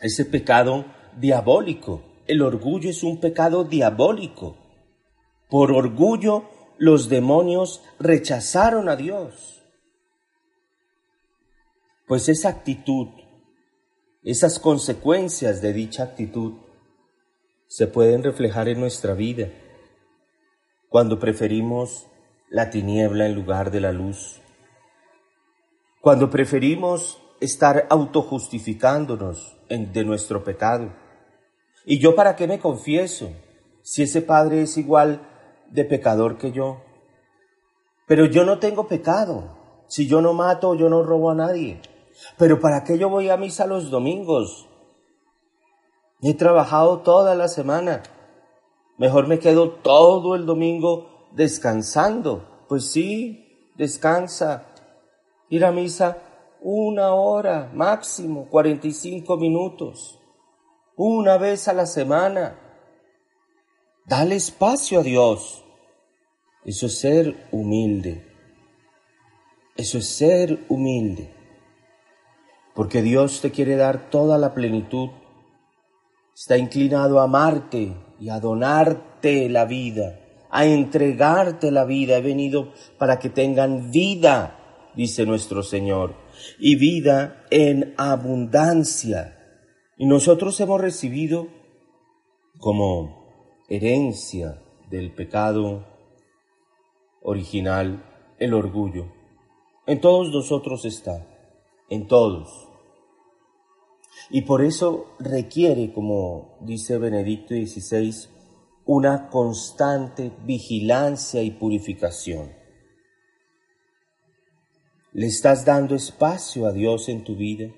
ese 0.00 0.24
pecado 0.24 0.86
diabólico, 1.18 2.02
el 2.26 2.42
orgullo 2.42 2.90
es 2.90 3.02
un 3.02 3.20
pecado 3.20 3.64
diabólico. 3.64 4.56
Por 5.48 5.72
orgullo 5.72 6.44
los 6.82 7.08
demonios 7.08 7.80
rechazaron 8.00 8.88
a 8.88 8.96
Dios. 8.96 9.62
Pues 12.08 12.28
esa 12.28 12.48
actitud, 12.48 13.06
esas 14.24 14.58
consecuencias 14.58 15.62
de 15.62 15.74
dicha 15.74 16.02
actitud 16.02 16.54
se 17.68 17.86
pueden 17.86 18.24
reflejar 18.24 18.66
en 18.66 18.80
nuestra 18.80 19.14
vida 19.14 19.48
cuando 20.88 21.20
preferimos 21.20 22.08
la 22.50 22.68
tiniebla 22.70 23.26
en 23.26 23.36
lugar 23.36 23.70
de 23.70 23.80
la 23.80 23.92
luz. 23.92 24.40
Cuando 26.00 26.30
preferimos 26.30 27.22
estar 27.40 27.86
autojustificándonos 27.90 29.56
de 29.68 30.04
nuestro 30.04 30.42
pecado. 30.42 30.92
¿Y 31.86 32.00
yo 32.00 32.16
para 32.16 32.34
qué 32.34 32.48
me 32.48 32.58
confieso 32.58 33.30
si 33.82 34.02
ese 34.02 34.20
padre 34.20 34.62
es 34.62 34.76
igual 34.76 35.28
de 35.72 35.84
pecador 35.84 36.38
que 36.38 36.52
yo? 36.52 36.80
Pero 38.06 38.26
yo 38.26 38.44
no 38.44 38.58
tengo 38.58 38.86
pecado. 38.86 39.84
Si 39.88 40.06
yo 40.06 40.20
no 40.20 40.32
mato, 40.32 40.74
yo 40.74 40.88
no 40.88 41.02
robo 41.02 41.30
a 41.30 41.34
nadie. 41.34 41.80
Pero 42.38 42.60
¿para 42.60 42.84
qué 42.84 42.98
yo 42.98 43.08
voy 43.08 43.28
a 43.30 43.36
misa 43.36 43.66
los 43.66 43.90
domingos? 43.90 44.68
He 46.20 46.34
trabajado 46.34 47.00
toda 47.00 47.34
la 47.34 47.48
semana. 47.48 48.02
Mejor 48.98 49.26
me 49.26 49.38
quedo 49.38 49.70
todo 49.70 50.36
el 50.36 50.46
domingo 50.46 51.28
descansando. 51.32 52.64
Pues 52.68 52.90
sí, 52.90 53.72
descansa. 53.76 54.66
Ir 55.48 55.64
a 55.64 55.72
misa 55.72 56.18
una 56.60 57.14
hora, 57.14 57.70
máximo 57.74 58.48
45 58.48 59.36
minutos. 59.36 60.18
Una 60.96 61.38
vez 61.38 61.66
a 61.66 61.72
la 61.72 61.86
semana. 61.86 62.58
Dale 64.06 64.36
espacio 64.36 65.00
a 65.00 65.02
Dios. 65.02 65.61
Eso 66.64 66.86
es 66.86 66.98
ser 66.98 67.48
humilde. 67.50 68.24
Eso 69.76 69.98
es 69.98 70.06
ser 70.06 70.64
humilde. 70.68 71.32
Porque 72.74 73.02
Dios 73.02 73.40
te 73.40 73.50
quiere 73.50 73.76
dar 73.76 74.10
toda 74.10 74.38
la 74.38 74.54
plenitud. 74.54 75.10
Está 76.34 76.56
inclinado 76.56 77.20
a 77.20 77.24
amarte 77.24 77.94
y 78.18 78.28
a 78.28 78.40
donarte 78.40 79.48
la 79.48 79.64
vida 79.64 80.22
a 80.52 80.66
entregarte 80.66 81.72
la 81.72 81.84
vida. 81.84 82.18
He 82.18 82.20
venido 82.22 82.72
para 82.98 83.18
que 83.18 83.30
tengan 83.30 83.90
vida, 83.90 84.90
dice 84.94 85.26
nuestro 85.26 85.64
Señor, 85.64 86.14
y 86.60 86.76
vida 86.76 87.44
en 87.50 87.94
abundancia. 87.96 89.38
Y 89.96 90.06
nosotros 90.06 90.60
hemos 90.60 90.80
recibido 90.80 91.48
como 92.58 93.64
herencia 93.68 94.62
del 94.90 95.12
pecado 95.14 95.86
original 97.22 98.04
el 98.38 98.54
orgullo. 98.54 99.12
En 99.86 100.00
todos 100.00 100.30
nosotros 100.32 100.84
está, 100.84 101.26
en 101.88 102.06
todos. 102.06 102.68
Y 104.30 104.42
por 104.42 104.62
eso 104.62 105.06
requiere, 105.18 105.92
como 105.92 106.58
dice 106.60 106.98
Benedicto 106.98 107.54
XVI, 107.54 108.28
una 108.84 109.28
constante 109.28 110.32
vigilancia 110.44 111.42
y 111.42 111.50
purificación. 111.50 112.52
¿Le 115.12 115.26
estás 115.26 115.64
dando 115.64 115.94
espacio 115.94 116.66
a 116.66 116.72
Dios 116.72 117.08
en 117.08 117.24
tu 117.24 117.36
vida? 117.36 117.72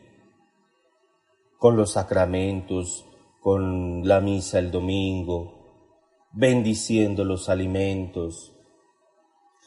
con 1.64 1.76
los 1.76 1.92
sacramentos, 1.92 3.07
con 3.40 4.07
la 4.07 4.20
misa 4.20 4.59
el 4.59 4.70
domingo, 4.70 5.88
bendiciendo 6.30 7.24
los 7.24 7.48
alimentos, 7.48 8.53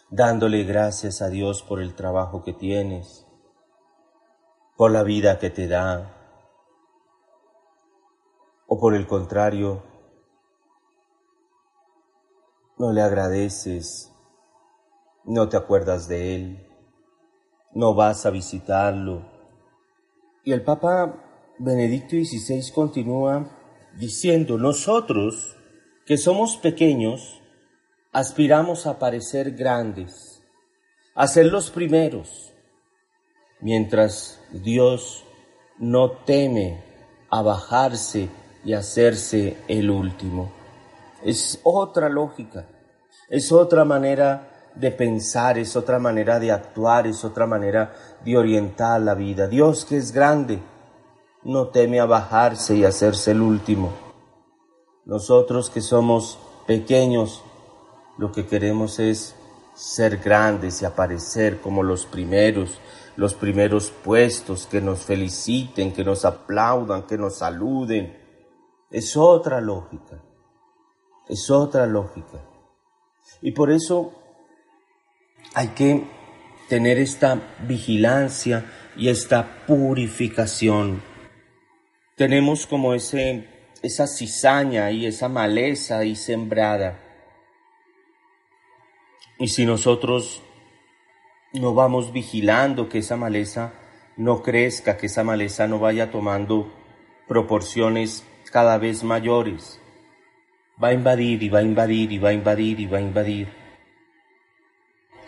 dándole 0.09 0.63
gracias 0.63 1.21
a 1.21 1.29
Dios 1.29 1.63
por 1.63 1.81
el 1.81 1.95
trabajo 1.95 2.43
que 2.43 2.53
tienes, 2.53 3.25
por 4.75 4.91
la 4.91 5.03
vida 5.03 5.39
que 5.39 5.49
te 5.49 5.67
da, 5.67 6.13
o 8.67 8.79
por 8.79 8.95
el 8.95 9.07
contrario, 9.07 9.83
no 12.77 12.91
le 12.93 13.01
agradeces, 13.01 14.13
no 15.25 15.49
te 15.49 15.57
acuerdas 15.57 16.07
de 16.07 16.35
él, 16.35 16.67
no 17.73 17.95
vas 17.95 18.25
a 18.25 18.29
visitarlo. 18.29 19.25
Y 20.43 20.53
el 20.53 20.63
Papa 20.63 21.23
Benedicto 21.59 22.15
XVI 22.15 22.71
continúa 22.73 23.49
diciendo, 23.97 24.57
nosotros 24.57 25.57
que 26.05 26.17
somos 26.17 26.57
pequeños, 26.57 27.41
aspiramos 28.17 28.87
a 28.87 28.97
parecer 28.97 29.51
grandes, 29.51 30.41
a 31.13 31.27
ser 31.27 31.45
los 31.45 31.69
primeros, 31.69 32.51
mientras 33.61 34.41
Dios 34.51 35.23
no 35.77 36.09
teme 36.25 36.83
a 37.29 37.43
bajarse 37.43 38.27
y 38.65 38.73
hacerse 38.73 39.57
el 39.67 39.91
último. 39.91 40.51
Es 41.23 41.59
otra 41.61 42.09
lógica, 42.09 42.65
es 43.29 43.51
otra 43.51 43.85
manera 43.85 44.71
de 44.73 44.89
pensar, 44.89 45.59
es 45.59 45.75
otra 45.75 45.99
manera 45.99 46.39
de 46.39 46.51
actuar, 46.51 47.05
es 47.05 47.23
otra 47.23 47.45
manera 47.45 47.93
de 48.25 48.35
orientar 48.35 48.99
la 48.99 49.13
vida. 49.13 49.47
Dios 49.47 49.85
que 49.85 49.97
es 49.97 50.11
grande, 50.11 50.57
no 51.43 51.67
teme 51.67 51.99
a 51.99 52.05
bajarse 52.05 52.77
y 52.77 52.83
hacerse 52.83 53.29
el 53.29 53.43
último. 53.43 53.93
Nosotros 55.05 55.69
que 55.69 55.81
somos 55.81 56.39
pequeños, 56.65 57.43
lo 58.17 58.31
que 58.31 58.45
queremos 58.45 58.99
es 58.99 59.35
ser 59.75 60.17
grandes 60.17 60.81
y 60.81 60.85
aparecer 60.85 61.61
como 61.61 61.83
los 61.83 62.05
primeros, 62.05 62.81
los 63.15 63.35
primeros 63.35 63.91
puestos, 63.91 64.65
que 64.65 64.81
nos 64.81 65.01
feliciten, 65.01 65.93
que 65.93 66.03
nos 66.03 66.25
aplaudan, 66.25 67.03
que 67.03 67.17
nos 67.17 67.37
saluden. 67.37 68.17
Es 68.89 69.15
otra 69.15 69.61
lógica, 69.61 70.23
es 71.27 71.51
otra 71.51 71.85
lógica. 71.85 72.43
Y 73.41 73.51
por 73.51 73.71
eso 73.71 74.13
hay 75.53 75.69
que 75.69 76.07
tener 76.69 76.97
esta 76.97 77.39
vigilancia 77.67 78.65
y 78.95 79.09
esta 79.09 79.65
purificación. 79.67 81.03
Tenemos 82.15 82.65
como 82.65 82.95
ese, 82.95 83.47
esa 83.83 84.07
cizaña 84.07 84.89
y 84.89 85.05
esa 85.05 85.29
maleza 85.29 85.99
ahí 85.99 86.15
sembrada. 86.15 87.06
Y 89.39 89.49
si 89.49 89.65
nosotros 89.65 90.41
no 91.53 91.73
vamos 91.73 92.11
vigilando 92.11 92.89
que 92.89 92.99
esa 92.99 93.17
maleza 93.17 93.73
no 94.15 94.41
crezca, 94.41 94.97
que 94.97 95.05
esa 95.05 95.23
maleza 95.23 95.67
no 95.67 95.79
vaya 95.79 96.09
tomando 96.09 96.71
proporciones 97.27 98.25
cada 98.51 98.79
vez 98.79 99.03
mayores. 99.03 99.79
Va 100.81 100.89
a 100.89 100.93
invadir 100.93 101.43
y 101.43 101.49
va 101.49 101.59
a 101.59 101.63
invadir 101.63 102.11
y 102.11 102.17
va 102.17 102.29
a 102.29 102.33
invadir 102.33 102.79
y 102.79 102.87
va 102.87 102.97
a 102.97 103.01
invadir. 103.01 103.47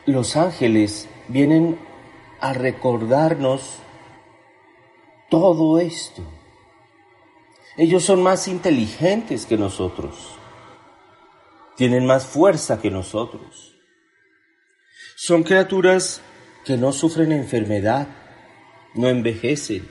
Los 0.05 0.35
ángeles 0.35 1.07
vienen 1.27 1.77
a 2.39 2.53
recordarnos 2.53 3.77
todo 5.29 5.79
esto. 5.79 6.23
Ellos 7.77 8.03
son 8.03 8.23
más 8.23 8.47
inteligentes 8.47 9.45
que 9.45 9.57
nosotros. 9.57 10.35
Tienen 11.75 12.07
más 12.07 12.25
fuerza 12.25 12.81
que 12.81 12.89
nosotros 12.89 13.68
son 15.21 15.43
criaturas 15.43 16.21
que 16.63 16.77
no 16.77 16.93
sufren 16.93 17.33
enfermedad, 17.33 18.07
no 18.95 19.09
envejecen. 19.09 19.85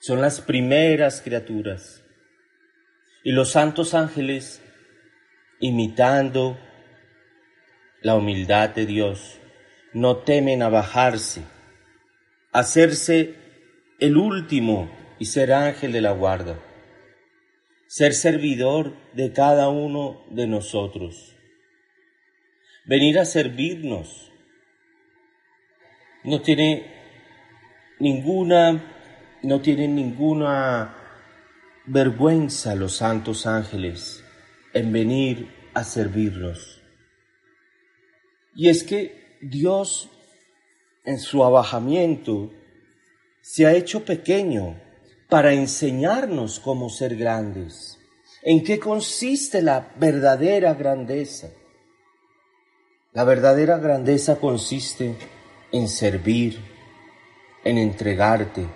Son 0.00 0.20
las 0.20 0.40
primeras 0.40 1.20
criaturas. 1.20 2.02
Y 3.22 3.30
los 3.30 3.52
santos 3.52 3.94
ángeles, 3.94 4.60
imitando 5.60 6.58
la 8.02 8.16
humildad 8.16 8.70
de 8.70 8.86
Dios, 8.86 9.38
no 9.92 10.16
temen 10.16 10.64
a 10.64 10.68
bajarse, 10.68 11.42
hacerse 12.50 13.36
el 14.00 14.16
último 14.16 14.90
y 15.20 15.26
ser 15.26 15.52
ángel 15.52 15.92
de 15.92 16.00
la 16.00 16.10
guarda, 16.10 16.58
ser 17.86 18.14
servidor 18.14 18.96
de 19.12 19.32
cada 19.32 19.68
uno 19.68 20.26
de 20.30 20.48
nosotros 20.48 21.33
venir 22.84 23.18
a 23.18 23.24
servirnos. 23.24 24.30
No 26.22 26.40
tiene 26.40 26.86
ninguna, 27.98 29.38
no 29.42 29.60
tienen 29.60 29.94
ninguna 29.94 30.96
vergüenza 31.86 32.74
los 32.74 32.96
santos 32.96 33.46
ángeles 33.46 34.24
en 34.72 34.92
venir 34.92 35.48
a 35.74 35.84
servirnos. 35.84 36.80
Y 38.54 38.68
es 38.68 38.84
que 38.84 39.38
Dios 39.40 40.10
en 41.04 41.18
su 41.18 41.44
abajamiento 41.44 42.52
se 43.42 43.66
ha 43.66 43.74
hecho 43.74 44.04
pequeño 44.04 44.80
para 45.28 45.52
enseñarnos 45.52 46.60
cómo 46.60 46.88
ser 46.88 47.16
grandes. 47.16 47.98
¿En 48.42 48.62
qué 48.62 48.78
consiste 48.78 49.60
la 49.60 49.92
verdadera 49.98 50.74
grandeza? 50.74 51.50
La 53.14 53.22
verdadera 53.22 53.78
grandeza 53.78 54.40
consiste 54.40 55.14
en 55.70 55.86
servir, 55.86 56.58
en 57.62 57.78
entregarte, 57.78 58.66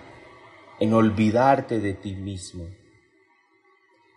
en 0.78 0.94
olvidarte 0.94 1.80
de 1.80 1.94
ti 1.94 2.14
mismo. 2.14 2.64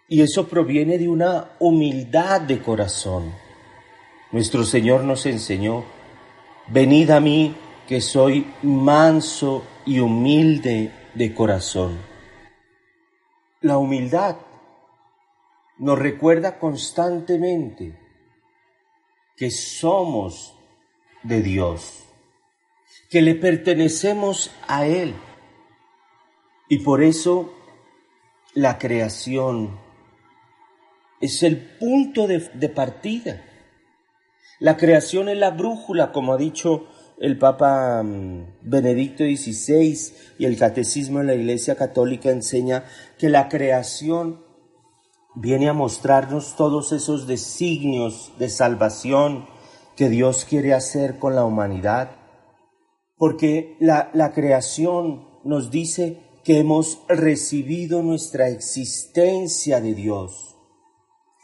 Y 0.08 0.22
eso 0.22 0.48
proviene 0.48 1.00
de 1.00 1.10
una 1.10 1.54
humildad 1.58 2.42
de 2.42 2.62
corazón. 2.62 3.34
Nuestro 4.32 4.64
Señor 4.64 5.06
nos 5.06 5.26
enseñó, 5.26 5.86
venid 6.68 7.10
a 7.10 7.20
mí 7.20 7.56
que 7.88 8.00
soy 8.00 8.46
manso 8.62 9.64
y 9.88 10.02
humilde 10.02 10.92
de 11.16 11.34
corazón. 11.34 11.98
La 13.62 13.80
humildad 13.80 14.36
nos 15.80 15.98
recuerda 15.98 16.60
constantemente 16.60 18.01
que 19.42 19.50
somos 19.50 20.54
de 21.24 21.42
Dios, 21.42 22.04
que 23.10 23.24
le 23.24 23.34
pertenecemos 23.34 24.52
a 24.68 24.86
Él. 24.86 25.16
Y 26.70 26.78
por 26.78 27.02
eso 27.02 27.52
la 28.54 28.78
creación 28.78 29.80
es 31.22 31.42
el 31.42 31.58
punto 31.58 32.28
de, 32.28 32.70
partida. 32.70 33.44
La 34.60 34.78
creación 34.78 35.28
es 35.28 35.40
la 35.40 35.50
brújula, 35.50 36.12
como 36.12 36.34
ha 36.34 36.38
dicho 36.38 36.86
el 37.20 37.40
Papa 37.40 38.04
mm, 38.04 38.60
Benedicto 38.62 39.24
XVI 39.24 40.14
y 40.38 40.46
el 40.46 40.56
Catecismo 40.56 41.18
de 41.18 41.26
la 41.26 41.34
Iglesia 41.34 41.74
Católica 41.74 42.30
enseña 42.30 42.84
que 43.18 43.28
la 43.28 43.50
creación 43.50 44.51
viene 45.36 45.70
a 45.70 45.74
mostrarnos 45.74 46.56
todos 46.56 46.92
esos 46.92 47.28
designios 47.28 48.34
de 48.38 48.50
salvación 48.50 49.46
que 49.96 50.10
Dios 50.10 50.46
quiere 50.46 50.74
hacer 50.74 51.20
con 51.20 51.36
la 51.36 51.46
humanidad, 51.46 52.12
porque 53.18 53.78
la, 53.80 54.10
la 54.14 54.34
creación 54.34 55.28
nos 55.44 55.72
dice 55.72 56.40
que 56.44 56.60
hemos 56.60 57.00
recibido 57.08 58.02
nuestra 58.02 58.50
existencia 58.50 59.80
de 59.80 59.94
Dios. 59.94 60.56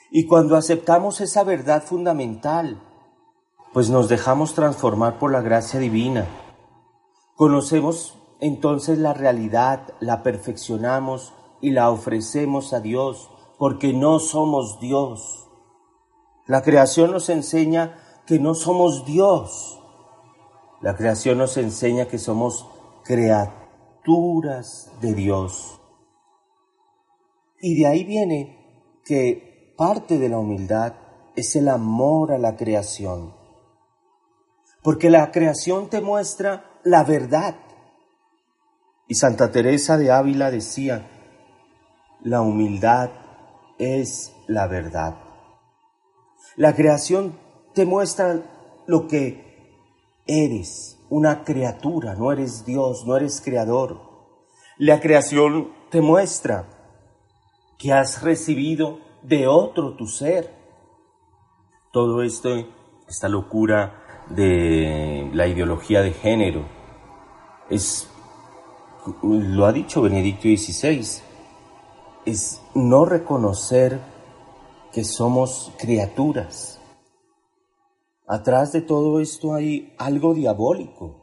Y 0.10 0.26
cuando 0.26 0.56
aceptamos 0.56 1.22
esa 1.22 1.44
verdad 1.44 1.84
fundamental, 1.84 2.82
pues 3.74 3.90
nos 3.90 4.10
dejamos 4.10 4.54
transformar 4.54 5.20
por 5.20 5.32
la 5.32 5.42
gracia 5.42 5.80
divina. 5.80 6.26
Conocemos 7.36 8.18
entonces 8.40 8.98
la 8.98 9.14
realidad, 9.14 9.94
la 10.00 10.24
perfeccionamos 10.24 11.34
y 11.62 11.72
la 11.72 11.90
ofrecemos 11.90 12.74
a 12.74 12.80
Dios 12.80 13.30
porque 13.58 13.94
no 13.94 14.20
somos 14.20 14.80
Dios. 14.80 15.48
La 16.46 16.62
creación 16.62 17.12
nos 17.12 17.30
enseña 17.30 18.00
que 18.26 18.40
no 18.40 18.54
somos 18.54 19.06
Dios. 19.06 19.82
La 20.82 20.96
creación 20.96 21.40
nos 21.40 21.58
enseña 21.58 22.08
que 22.08 22.20
somos 22.20 22.68
criaturas 23.04 24.92
de 25.02 25.14
Dios. 25.14 25.82
Y 27.60 27.80
de 27.80 27.88
ahí 27.88 28.04
viene 28.04 29.02
que 29.04 29.74
parte 29.76 30.20
de 30.20 30.30
la 30.30 30.38
humildad 30.38 30.94
es 31.36 31.56
el 31.56 31.68
amor 31.68 32.32
a 32.32 32.38
la 32.38 32.56
creación. 32.56 33.34
Porque 34.84 35.10
la 35.10 35.32
creación 35.32 35.90
te 35.90 36.02
muestra 36.02 36.80
la 36.84 37.04
verdad. 37.04 37.56
Y 39.08 39.16
Santa 39.16 39.52
Teresa 39.52 39.98
de 39.98 40.12
Ávila 40.12 40.52
decía, 40.52 41.10
La 42.22 42.42
humildad 42.42 43.10
es 43.78 44.34
la 44.48 44.68
verdad. 44.68 45.18
La 46.56 46.76
creación 46.76 47.38
te 47.74 47.86
muestra 47.86 48.42
lo 48.88 49.08
que 49.08 49.48
eres, 50.26 51.00
una 51.10 51.44
criatura, 51.44 52.16
no 52.16 52.32
eres 52.32 52.66
Dios, 52.66 53.06
no 53.06 53.16
eres 53.16 53.42
creador. 53.42 54.02
La 54.78 55.00
creación 55.00 55.72
te 55.90 56.02
muestra 56.02 56.68
que 57.78 57.94
has 57.94 58.22
recibido 58.22 59.00
de 59.24 59.48
otro 59.48 59.96
tu 59.96 60.08
ser. 60.08 60.54
Todo 61.92 62.24
esto, 62.24 62.50
esta 63.08 63.30
locura 63.30 64.26
de 64.30 65.30
la 65.34 65.48
ideología 65.48 66.02
de 66.02 66.12
género, 66.12 66.66
es, 67.70 68.10
lo 69.22 69.66
ha 69.66 69.72
dicho 69.72 70.02
Benedicto 70.02 70.44
XVI, 70.44 71.22
es 72.26 72.62
no 72.78 73.06
reconocer 73.06 74.00
que 74.92 75.04
somos 75.04 75.74
criaturas. 75.80 76.80
Atrás 78.28 78.72
de 78.72 78.82
todo 78.82 79.20
esto 79.20 79.56
hay 79.56 79.96
algo 79.98 80.36
diabólico. 80.36 81.16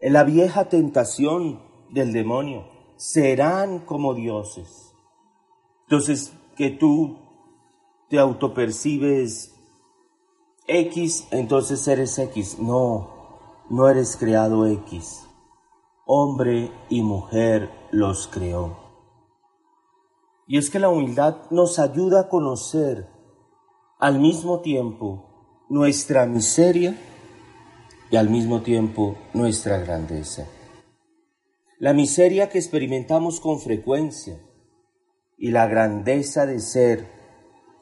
En 0.00 0.14
la 0.14 0.24
vieja 0.24 0.68
tentación 0.68 1.62
del 1.90 2.12
demonio, 2.12 2.66
serán 2.96 3.78
como 3.80 4.14
dioses. 4.14 4.92
Entonces, 5.82 6.32
que 6.56 6.70
tú 6.70 7.18
te 8.08 8.18
autopercibes 8.18 9.54
X, 10.66 11.28
entonces 11.30 11.86
eres 11.86 12.18
X. 12.18 12.58
No, 12.58 13.62
no 13.70 13.88
eres 13.88 14.16
creado 14.16 14.66
X. 14.66 15.24
Hombre 16.04 16.72
y 16.88 17.02
mujer 17.02 17.70
los 17.92 18.26
creó. 18.26 18.87
Y 20.48 20.56
es 20.56 20.70
que 20.70 20.78
la 20.78 20.88
humildad 20.88 21.50
nos 21.50 21.78
ayuda 21.78 22.22
a 22.22 22.28
conocer 22.28 23.06
al 24.00 24.18
mismo 24.18 24.60
tiempo 24.60 25.66
nuestra 25.68 26.24
miseria 26.24 26.98
y 28.10 28.16
al 28.16 28.30
mismo 28.30 28.62
tiempo 28.62 29.16
nuestra 29.34 29.78
grandeza. 29.78 30.46
La 31.78 31.92
miseria 31.92 32.48
que 32.48 32.56
experimentamos 32.56 33.40
con 33.40 33.60
frecuencia 33.60 34.40
y 35.36 35.50
la 35.50 35.66
grandeza 35.66 36.46
de 36.46 36.60
ser 36.60 37.06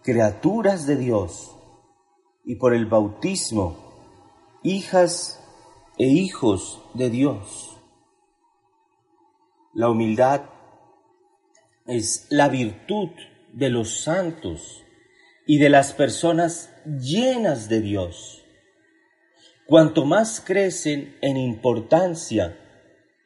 criaturas 0.03 0.87
de 0.87 0.97
Dios 0.97 1.57
y 2.45 2.57
por 2.57 2.75
el 2.75 2.87
bautismo 2.87 3.77
hijas 4.65 5.41
e 5.99 6.07
hijos 6.07 6.83
de 6.95 7.11
Dios. 7.11 7.79
La 9.73 9.89
humildad 9.89 10.43
es 11.87 12.27
la 12.31 12.49
virtud 12.49 13.11
de 13.53 13.71
los 13.71 14.01
santos 14.01 14.85
y 15.47 15.59
de 15.59 15.69
las 15.69 15.93
personas 15.93 16.73
llenas 16.85 17.69
de 17.69 17.81
Dios. 17.81 18.45
Cuanto 19.67 20.05
más 20.05 20.41
crecen 20.41 21.17
en 21.21 21.37
importancia, 21.37 22.57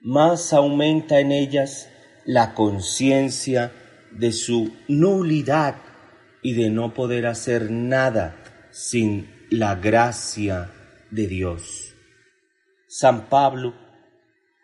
más 0.00 0.52
aumenta 0.52 1.20
en 1.20 1.32
ellas 1.32 1.90
la 2.24 2.54
conciencia 2.54 3.72
de 4.12 4.32
su 4.32 4.72
nulidad 4.88 5.76
y 6.42 6.54
de 6.54 6.70
no 6.70 6.94
poder 6.94 7.26
hacer 7.26 7.70
nada 7.70 8.42
sin 8.70 9.30
la 9.50 9.74
gracia 9.74 10.70
de 11.10 11.26
Dios. 11.26 11.94
San 12.86 13.28
Pablo, 13.28 13.74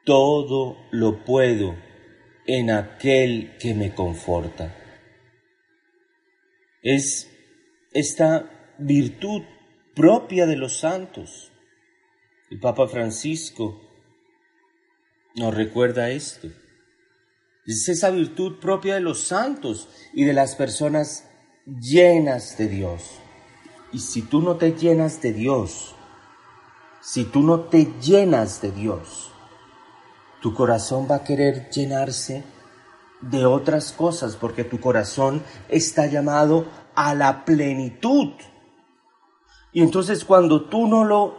todo 0.04 0.78
lo 0.90 1.24
puedo 1.24 1.85
en 2.46 2.70
aquel 2.70 3.56
que 3.58 3.74
me 3.74 3.94
conforta. 3.94 4.74
Es 6.82 7.30
esta 7.92 8.74
virtud 8.78 9.42
propia 9.94 10.46
de 10.46 10.56
los 10.56 10.78
santos. 10.78 11.50
El 12.50 12.60
Papa 12.60 12.86
Francisco 12.86 13.80
nos 15.34 15.54
recuerda 15.54 16.10
esto. 16.10 16.48
Es 17.66 17.88
esa 17.88 18.10
virtud 18.10 18.60
propia 18.60 18.94
de 18.94 19.00
los 19.00 19.20
santos 19.24 19.88
y 20.14 20.24
de 20.24 20.32
las 20.32 20.54
personas 20.54 21.28
llenas 21.66 22.56
de 22.56 22.68
Dios. 22.68 23.20
Y 23.92 23.98
si 23.98 24.22
tú 24.22 24.40
no 24.40 24.56
te 24.56 24.72
llenas 24.72 25.20
de 25.20 25.32
Dios, 25.32 25.94
si 27.02 27.24
tú 27.24 27.42
no 27.42 27.62
te 27.62 27.86
llenas 28.00 28.62
de 28.62 28.70
Dios, 28.70 29.32
tu 30.46 30.54
corazón 30.54 31.08
va 31.10 31.16
a 31.16 31.24
querer 31.24 31.70
llenarse 31.70 32.44
de 33.20 33.44
otras 33.44 33.90
cosas 33.90 34.36
porque 34.36 34.62
tu 34.62 34.78
corazón 34.78 35.42
está 35.68 36.06
llamado 36.06 36.66
a 36.94 37.16
la 37.16 37.44
plenitud. 37.44 38.28
Y 39.72 39.82
entonces 39.82 40.24
cuando 40.24 40.66
tú 40.66 40.86
no 40.86 41.02
lo 41.02 41.34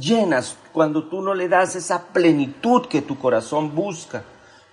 llenas, 0.00 0.56
cuando 0.72 1.08
tú 1.08 1.22
no 1.22 1.32
le 1.32 1.48
das 1.48 1.76
esa 1.76 2.08
plenitud 2.08 2.86
que 2.88 3.02
tu 3.02 3.20
corazón 3.20 3.72
busca, 3.72 4.24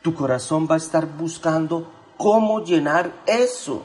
tu 0.01 0.15
corazón 0.15 0.67
va 0.67 0.73
a 0.73 0.79
estar 0.79 1.05
buscando 1.05 1.87
cómo 2.17 2.63
llenar 2.63 3.11
eso. 3.27 3.83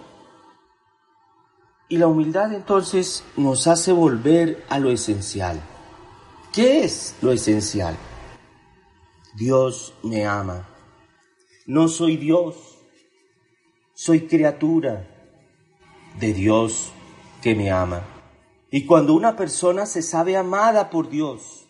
Y 1.90 1.98
la 1.98 2.06
humildad 2.06 2.54
entonces 2.54 3.24
nos 3.36 3.66
hace 3.66 3.92
volver 3.92 4.64
a 4.70 4.78
lo 4.78 4.90
esencial. 4.90 5.60
¿Qué 6.50 6.82
es 6.82 7.14
lo 7.20 7.30
esencial? 7.30 7.94
Dios 9.34 9.94
me 10.02 10.26
ama. 10.26 10.68
No 11.66 11.88
soy 11.88 12.16
Dios, 12.16 12.78
soy 13.94 14.26
criatura 14.26 15.08
de 16.18 16.34
Dios 16.34 16.92
que 17.40 17.54
me 17.54 17.70
ama. 17.70 18.04
Y 18.70 18.84
cuando 18.84 19.14
una 19.14 19.36
persona 19.36 19.86
se 19.86 20.02
sabe 20.02 20.36
amada 20.36 20.90
por 20.90 21.08
Dios, 21.08 21.66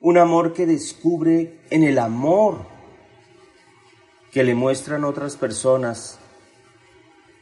un 0.00 0.18
amor 0.18 0.52
que 0.52 0.66
descubre 0.66 1.60
en 1.70 1.82
el 1.82 1.98
amor 1.98 2.66
que 4.32 4.44
le 4.44 4.54
muestran 4.54 5.04
otras 5.04 5.36
personas, 5.36 6.18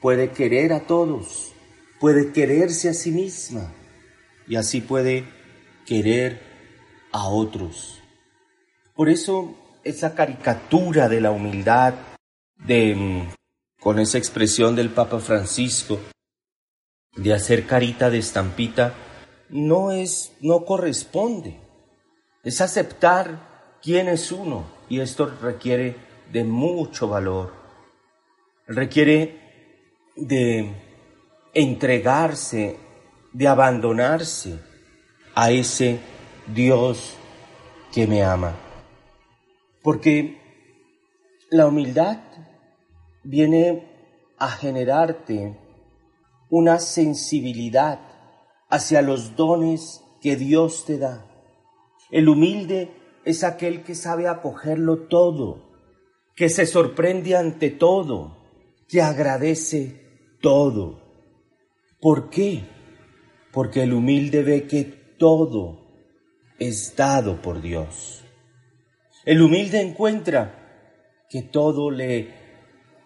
puede 0.00 0.30
querer 0.30 0.72
a 0.72 0.86
todos, 0.86 1.52
puede 1.98 2.32
quererse 2.32 2.88
a 2.90 2.94
sí 2.94 3.10
misma 3.10 3.72
y 4.46 4.56
así 4.56 4.80
puede 4.80 5.24
querer 5.86 6.40
a 7.10 7.28
otros. 7.28 8.03
Por 8.94 9.08
eso 9.08 9.54
esa 9.82 10.14
caricatura 10.14 11.08
de 11.08 11.20
la 11.20 11.32
humildad, 11.32 11.94
de, 12.54 12.94
mm, 12.94 13.32
con 13.80 13.98
esa 13.98 14.18
expresión 14.18 14.76
del 14.76 14.90
Papa 14.90 15.18
Francisco, 15.18 16.00
de 17.16 17.34
hacer 17.34 17.66
carita 17.66 18.10
de 18.10 18.18
estampita 18.18 18.94
no 19.48 19.92
es, 19.92 20.32
no 20.40 20.64
corresponde. 20.64 21.60
Es 22.42 22.60
aceptar 22.60 23.78
quién 23.82 24.08
es 24.08 24.32
uno 24.32 24.64
y 24.88 25.00
esto 25.00 25.26
requiere 25.26 25.96
de 26.32 26.44
mucho 26.44 27.08
valor. 27.08 27.52
Requiere 28.66 29.40
de 30.16 30.72
entregarse, 31.52 32.78
de 33.32 33.48
abandonarse 33.48 34.58
a 35.34 35.50
ese 35.50 36.00
Dios 36.46 37.16
que 37.92 38.06
me 38.06 38.22
ama. 38.22 38.63
Porque 39.84 40.40
la 41.50 41.66
humildad 41.66 42.18
viene 43.22 44.32
a 44.38 44.48
generarte 44.48 45.58
una 46.48 46.78
sensibilidad 46.78 48.00
hacia 48.70 49.02
los 49.02 49.36
dones 49.36 50.02
que 50.22 50.36
Dios 50.36 50.86
te 50.86 50.96
da. 50.96 51.26
El 52.10 52.30
humilde 52.30 52.92
es 53.26 53.44
aquel 53.44 53.82
que 53.82 53.94
sabe 53.94 54.26
acogerlo 54.26 55.06
todo, 55.06 55.68
que 56.34 56.48
se 56.48 56.64
sorprende 56.64 57.36
ante 57.36 57.68
todo, 57.68 58.38
que 58.88 59.02
agradece 59.02 60.00
todo. 60.40 61.02
¿Por 62.00 62.30
qué? 62.30 62.64
Porque 63.52 63.82
el 63.82 63.92
humilde 63.92 64.42
ve 64.44 64.66
que 64.66 64.84
todo 65.18 65.78
es 66.58 66.96
dado 66.96 67.42
por 67.42 67.60
Dios. 67.60 68.23
El 69.24 69.40
humilde 69.40 69.80
encuentra 69.80 71.24
que 71.30 71.42
todo 71.42 71.90
le 71.90 72.34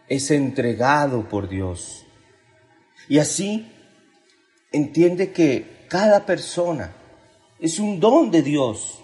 es 0.09 0.31
entregado 0.31 1.29
por 1.29 1.49
Dios 1.49 2.07
y 3.09 3.19
así 3.19 3.71
entiende 4.73 5.33
que 5.33 5.87
cada 5.89 6.27
persona 6.27 6.93
es 7.61 7.79
un 7.79 8.01
don 8.01 8.31
de 8.31 8.43
Dios, 8.43 9.01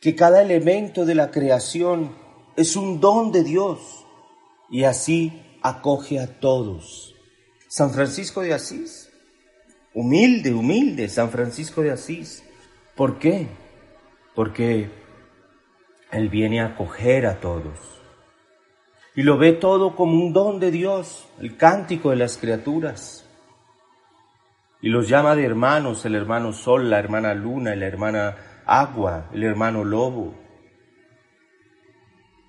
que 0.00 0.14
cada 0.14 0.42
elemento 0.42 1.04
de 1.04 1.14
la 1.14 1.30
creación 1.30 2.14
es 2.56 2.76
un 2.76 3.00
don 3.00 3.32
de 3.32 3.42
Dios 3.42 4.04
y 4.70 4.84
así 4.84 5.40
acoge 5.62 6.20
a 6.20 6.26
todos. 6.40 7.14
San 7.68 7.90
Francisco 7.90 8.42
de 8.42 8.52
Asís, 8.52 9.10
humilde, 9.94 10.52
humilde, 10.52 11.08
San 11.08 11.30
Francisco 11.30 11.82
de 11.82 11.92
Asís. 11.92 12.42
¿Por 12.94 13.18
qué? 13.18 13.48
Porque 14.34 15.01
Él 16.12 16.28
viene 16.28 16.60
a 16.60 16.66
acoger 16.66 17.26
a 17.26 17.40
todos. 17.40 17.88
y 19.14 19.22
lo 19.24 19.36
ve 19.36 19.52
todo 19.52 19.94
como 19.94 20.14
un 20.14 20.32
don 20.32 20.58
de 20.58 20.70
Dios, 20.70 21.28
el 21.38 21.56
cántico 21.58 22.10
de 22.10 22.16
las 22.16 22.38
criaturas. 22.38 23.28
Y 24.80 24.88
los 24.88 25.06
llama 25.06 25.36
de 25.36 25.44
hermanos, 25.44 26.04
el 26.06 26.14
hermano 26.14 26.52
sol, 26.54 26.88
la 26.88 26.98
hermana 26.98 27.34
luna, 27.34 27.74
la 27.76 27.86
hermana 27.86 28.36
agua, 28.64 29.28
el 29.34 29.42
hermano 29.44 29.84
lobo. 29.84 30.34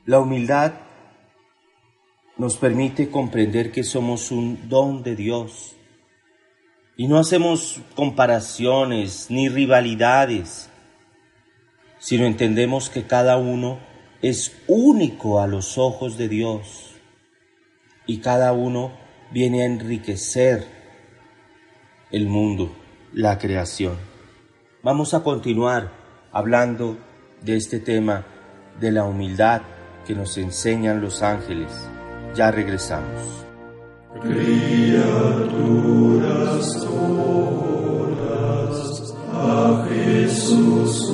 La 0.05 0.19
humildad 0.19 0.73
nos 2.37 2.57
permite 2.57 3.09
comprender 3.09 3.71
que 3.71 3.83
somos 3.83 4.31
un 4.31 4.69
don 4.69 5.03
de 5.03 5.15
Dios. 5.15 5.75
Y 6.95 7.07
no 7.07 7.19
hacemos 7.19 7.81
comparaciones 7.95 9.27
ni 9.29 9.49
rivalidades, 9.49 10.69
sino 12.03 12.25
entendemos 12.25 12.89
que 12.89 13.03
cada 13.03 13.37
uno 13.37 13.79
es 14.21 14.51
único 14.67 15.39
a 15.39 15.47
los 15.47 15.77
ojos 15.77 16.17
de 16.17 16.27
Dios 16.27 16.95
y 18.05 18.17
cada 18.17 18.51
uno 18.51 18.91
viene 19.31 19.61
a 19.61 19.67
enriquecer 19.67 20.67
el 22.11 22.27
mundo, 22.27 22.75
la 23.13 23.37
creación. 23.37 23.95
Vamos 24.81 25.13
a 25.13 25.23
continuar 25.23 25.93
hablando 26.33 26.97
de 27.41 27.55
este 27.55 27.79
tema 27.79 28.25
de 28.81 28.91
la 28.91 29.05
humildad 29.05 29.61
que 30.05 30.13
nos 30.13 30.37
enseñan 30.37 30.99
los 30.99 31.21
ángeles. 31.21 31.71
Ya 32.35 32.51
regresamos. 32.51 33.45
Criaturas 34.21 35.07
todas 36.83 39.15
a 39.31 39.87
Jesús 39.87 41.13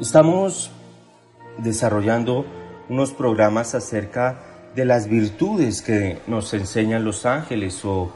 Estamos 0.00 0.70
desarrollando 1.58 2.46
unos 2.88 3.10
programas 3.12 3.74
acerca 3.74 4.38
de 4.76 4.84
las 4.84 5.08
virtudes 5.08 5.82
que 5.82 6.18
nos 6.28 6.54
enseñan 6.54 7.04
los 7.04 7.26
ángeles 7.26 7.84
o 7.84 8.12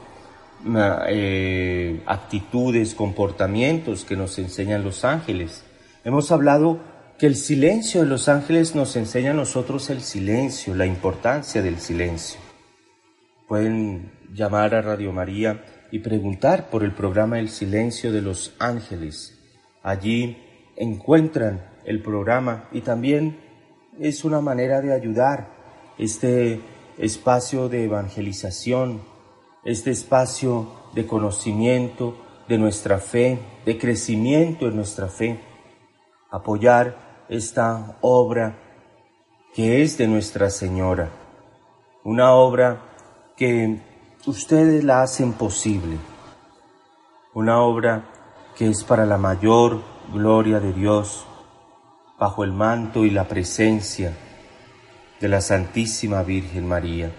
eh, 1.09 2.01
actitudes, 2.05 2.95
comportamientos 2.95 4.05
que 4.05 4.15
nos 4.15 4.39
enseñan 4.39 4.83
los 4.83 5.03
ángeles. 5.03 5.65
Hemos 6.05 6.31
hablado 6.31 6.79
que 7.17 7.27
el 7.27 7.35
silencio 7.35 8.01
de 8.01 8.07
los 8.07 8.29
ángeles 8.29 8.73
nos 8.73 8.95
enseña 8.95 9.31
a 9.31 9.33
nosotros 9.33 9.89
el 9.89 9.99
silencio, 9.99 10.73
la 10.73 10.85
importancia 10.85 11.61
del 11.61 11.79
silencio. 11.79 12.39
Pueden 13.49 14.09
llamar 14.33 14.75
a 14.75 14.81
Radio 14.81 15.11
María 15.11 15.65
y 15.91 15.99
preguntar 15.99 16.69
por 16.69 16.85
el 16.85 16.93
programa 16.93 17.39
El 17.39 17.49
silencio 17.49 18.13
de 18.13 18.21
los 18.21 18.55
ángeles. 18.59 19.37
Allí 19.83 20.37
encuentran 20.77 21.65
el 21.83 22.01
programa 22.01 22.69
y 22.71 22.79
también 22.79 23.37
es 23.99 24.23
una 24.23 24.39
manera 24.39 24.79
de 24.79 24.93
ayudar 24.93 25.49
este 25.97 26.61
espacio 26.97 27.67
de 27.67 27.83
evangelización, 27.83 29.01
este 29.65 29.91
espacio 29.91 30.71
de 30.95 31.05
conocimiento 31.05 32.15
de 32.47 32.57
nuestra 32.57 32.99
fe, 32.99 33.37
de 33.65 33.77
crecimiento 33.77 34.69
en 34.69 34.77
nuestra 34.77 35.09
fe, 35.09 35.48
apoyar 36.31 37.25
esta 37.29 37.97
obra 38.01 38.55
que 39.53 39.81
es 39.81 39.97
de 39.97 40.07
Nuestra 40.07 40.49
Señora, 40.49 41.09
una 42.03 42.33
obra 42.33 42.81
que 43.35 43.79
ustedes 44.25 44.83
la 44.83 45.01
hacen 45.01 45.33
posible, 45.33 45.97
una 47.33 47.61
obra 47.61 48.05
que 48.55 48.69
es 48.69 48.83
para 48.83 49.05
la 49.05 49.17
mayor 49.17 49.81
gloria 50.13 50.59
de 50.59 50.73
Dios, 50.73 51.25
bajo 52.19 52.43
el 52.43 52.51
manto 52.51 53.05
y 53.05 53.09
la 53.09 53.27
presencia 53.27 54.15
de 55.19 55.27
la 55.27 55.41
Santísima 55.41 56.23
Virgen 56.23 56.67
María, 56.67 57.11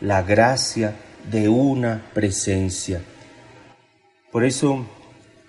la 0.00 0.22
gracia 0.22 0.96
de 1.30 1.48
una 1.48 2.02
presencia. 2.12 3.02
Por 4.30 4.44
eso 4.44 4.84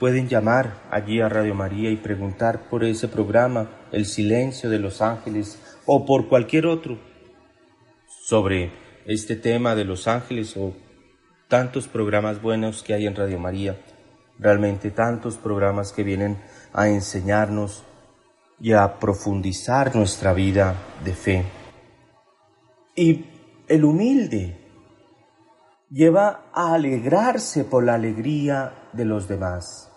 pueden 0.03 0.27
llamar 0.27 0.81
allí 0.91 1.21
a 1.21 1.29
Radio 1.29 1.55
María 1.55 1.89
y 1.89 1.95
preguntar 1.95 2.67
por 2.69 2.83
ese 2.83 3.07
programa, 3.07 3.69
El 3.93 4.05
Silencio 4.05 4.69
de 4.69 4.77
los 4.77 5.01
Ángeles, 5.01 5.57
o 5.85 6.05
por 6.05 6.27
cualquier 6.27 6.65
otro 6.65 6.97
sobre 8.25 8.73
este 9.05 9.37
tema 9.37 9.75
de 9.75 9.85
los 9.85 10.09
ángeles 10.09 10.57
o 10.57 10.73
tantos 11.47 11.87
programas 11.87 12.41
buenos 12.41 12.83
que 12.83 12.93
hay 12.93 13.07
en 13.07 13.15
Radio 13.15 13.39
María, 13.39 13.77
realmente 14.37 14.91
tantos 14.91 15.37
programas 15.37 15.93
que 15.93 16.03
vienen 16.03 16.37
a 16.73 16.89
enseñarnos 16.89 17.85
y 18.59 18.73
a 18.73 18.99
profundizar 18.99 19.95
nuestra 19.95 20.33
vida 20.33 20.75
de 21.05 21.13
fe. 21.13 21.45
Y 22.93 23.25
el 23.69 23.85
humilde 23.85 24.59
lleva 25.89 26.49
a 26.51 26.73
alegrarse 26.73 27.63
por 27.63 27.85
la 27.85 27.93
alegría 27.93 28.89
de 28.91 29.05
los 29.05 29.29
demás, 29.29 29.92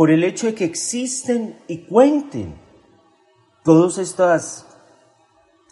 por 0.00 0.10
el 0.10 0.24
hecho 0.24 0.46
de 0.46 0.54
que 0.54 0.64
existen 0.64 1.58
y 1.68 1.80
cuenten 1.84 2.54
todas 3.62 3.98
estas 3.98 4.66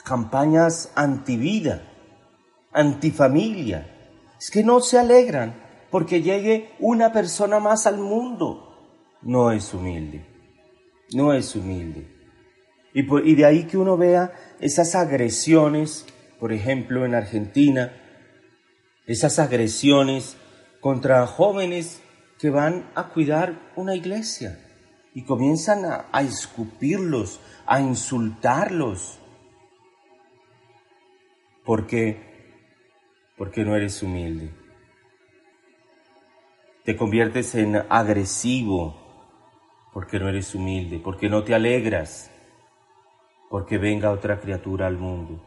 campañas 0.05 0.93
antivida, 0.95 1.91
antifamilia, 2.71 3.91
es 4.39 4.51
que 4.51 4.63
no 4.63 4.81
se 4.81 4.99
alegran 4.99 5.59
porque 5.91 6.21
llegue 6.21 6.75
una 6.79 7.11
persona 7.11 7.59
más 7.59 7.87
al 7.87 7.97
mundo. 7.97 9.17
No 9.23 9.51
es 9.51 9.73
humilde, 9.73 10.27
no 11.15 11.33
es 11.33 11.57
humilde. 11.57 12.15
Y, 12.93 13.31
y 13.31 13.35
de 13.35 13.47
ahí 13.47 13.65
que 13.65 13.79
uno 13.79 13.97
vea 13.97 14.35
esas 14.61 14.95
agresiones, 14.95 16.05
por 16.39 16.53
ejemplo, 16.53 17.07
en 17.07 17.15
Argentina, 17.15 17.97
esas 19.07 19.39
agresiones 19.39 20.37
contra 20.83 21.27
jóvenes 21.27 22.03
que 22.39 22.51
van 22.51 22.91
a 22.95 23.09
cuidar 23.09 23.73
una 23.75 23.95
iglesia 23.95 24.59
y 25.15 25.23
comienzan 25.23 25.85
a, 25.85 26.21
escupirlos, 26.21 27.41
a 27.67 27.81
insultarlos. 27.81 29.19
¿Por 31.65 31.87
qué? 31.87 32.55
Porque 33.37 33.65
no 33.65 33.75
eres 33.75 34.03
humilde. 34.03 34.53
Te 36.85 36.97
conviertes 36.97 37.55
en 37.57 37.77
agresivo 37.89 38.97
porque 39.93 40.21
no 40.21 40.29
eres 40.29 40.55
humilde, 40.55 41.01
porque 41.03 41.29
no 41.29 41.43
te 41.43 41.55
alegras, 41.55 42.31
porque 43.51 43.79
venga 43.79 44.13
otra 44.13 44.41
criatura 44.41 44.87
al 44.87 44.97
mundo. 44.97 45.43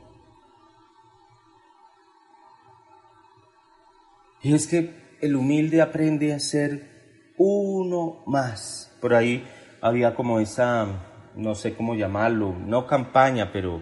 Y 4.43 4.53
es 4.53 4.67
que 4.67 5.00
el 5.21 5.35
humilde 5.35 5.81
aprende 5.81 6.33
a 6.33 6.39
ser 6.39 7.33
uno 7.37 8.23
más. 8.25 8.91
Por 8.99 9.13
ahí 9.13 9.47
había 9.81 10.15
como 10.15 10.39
esa, 10.39 10.87
no 11.35 11.55
sé 11.55 11.73
cómo 11.75 11.95
llamarlo, 11.95 12.53
no 12.53 12.87
campaña, 12.87 13.51
pero 13.51 13.81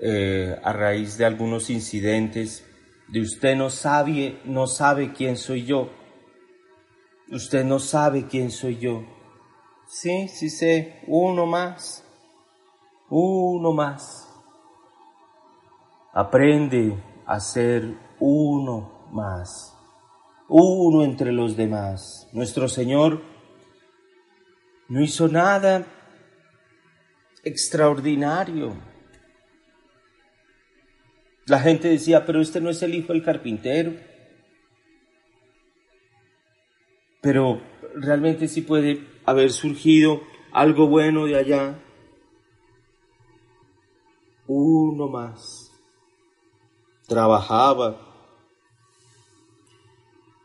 eh, 0.00 0.56
a 0.62 0.72
raíz 0.72 1.18
de 1.18 1.24
algunos 1.24 1.70
incidentes, 1.70 2.64
de 3.08 3.20
usted 3.20 3.56
no 3.56 3.70
sabe, 3.70 4.40
no 4.44 4.66
sabe 4.66 5.12
quién 5.12 5.36
soy 5.36 5.64
yo. 5.64 5.90
Usted 7.30 7.64
no 7.64 7.78
sabe 7.78 8.26
quién 8.26 8.50
soy 8.50 8.78
yo. 8.78 9.04
Sí, 9.86 10.28
sí 10.28 10.50
sé, 10.50 11.00
uno 11.06 11.46
más, 11.46 12.04
uno 13.10 13.72
más. 13.72 14.28
Aprende 16.12 16.96
a 17.26 17.40
ser 17.40 17.94
uno 18.18 19.08
más, 19.12 19.77
uno 20.48 21.04
entre 21.04 21.32
los 21.32 21.56
demás. 21.56 22.28
Nuestro 22.32 22.68
Señor 22.68 23.22
no 24.88 25.02
hizo 25.02 25.28
nada 25.28 25.86
extraordinario. 27.44 28.74
La 31.46 31.60
gente 31.60 31.88
decía, 31.88 32.24
pero 32.24 32.40
este 32.40 32.60
no 32.60 32.70
es 32.70 32.82
el 32.82 32.94
hijo 32.94 33.12
del 33.12 33.22
carpintero. 33.22 33.94
Pero 37.20 37.60
realmente 37.94 38.48
sí 38.48 38.62
puede 38.62 39.06
haber 39.24 39.50
surgido 39.50 40.22
algo 40.52 40.88
bueno 40.88 41.26
de 41.26 41.36
allá. 41.36 41.78
Uno 44.46 45.08
más. 45.08 45.72
Trabajaba. 47.06 48.07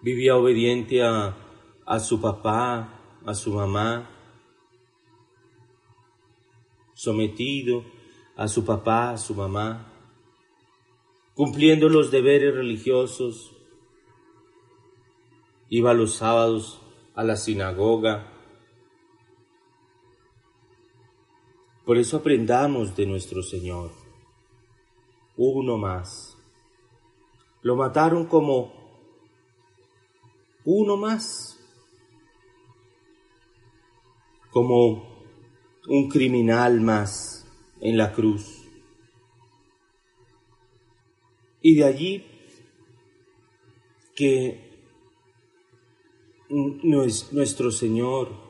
Vivía 0.04 0.36
obediente 0.36 1.02
a, 1.02 1.36
a 1.86 2.00
su 2.00 2.22
papá, 2.22 3.00
a 3.26 3.34
su 3.34 3.54
mamá 3.54 4.10
sometido 6.94 7.84
a 8.36 8.48
su 8.48 8.66
papá, 8.66 9.12
a 9.12 9.18
su 9.18 9.36
mamá, 9.36 9.92
cumpliendo 11.36 11.90
los 11.90 12.12
deberes 12.12 12.56
religiosos, 12.56 13.56
iba 15.70 15.94
los 15.94 16.16
sábados 16.16 16.82
a 17.14 17.24
la 17.24 17.36
sinagoga. 17.36 18.32
Por 21.86 21.98
eso 21.98 22.18
aprendamos 22.18 22.96
de 22.96 23.06
nuestro 23.06 23.44
Señor. 23.44 23.92
Uno 25.36 25.78
más. 25.78 26.38
Lo 27.62 27.76
mataron 27.76 28.26
como 28.26 28.83
uno 30.66 30.98
más. 30.98 31.60
Como 34.52 35.14
un 35.88 36.10
criminal 36.10 36.80
más 36.82 37.46
en 37.82 37.98
la 37.98 38.14
cruz. 38.14 38.64
Y 41.62 41.76
de 41.76 41.84
allí 41.86 42.26
que 44.16 44.64
nuestro 46.50 47.72
Señor 47.72 48.44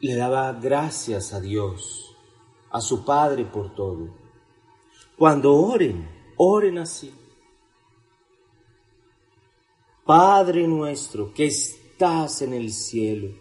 le 0.00 0.14
daba 0.14 0.52
gracias 0.52 1.32
a 1.32 1.40
Dios, 1.40 2.14
a 2.70 2.80
su 2.80 3.04
Padre 3.04 3.44
por 3.44 3.74
todo. 3.74 4.14
Cuando 5.16 5.54
oren, 5.54 6.08
oren 6.36 6.78
así. 6.78 7.12
Padre 10.06 10.68
nuestro 10.68 11.34
que 11.34 11.46
estás 11.46 12.40
en 12.40 12.54
el 12.54 12.70
cielo, 12.70 13.34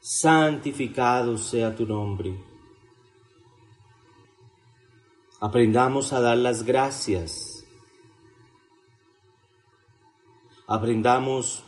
santificado 0.00 1.38
sea 1.38 1.74
tu 1.74 1.86
nombre. 1.86 2.38
Aprendamos 5.40 6.12
a 6.12 6.20
dar 6.20 6.36
las 6.36 6.62
gracias. 6.64 7.66
Aprendamos 10.66 11.64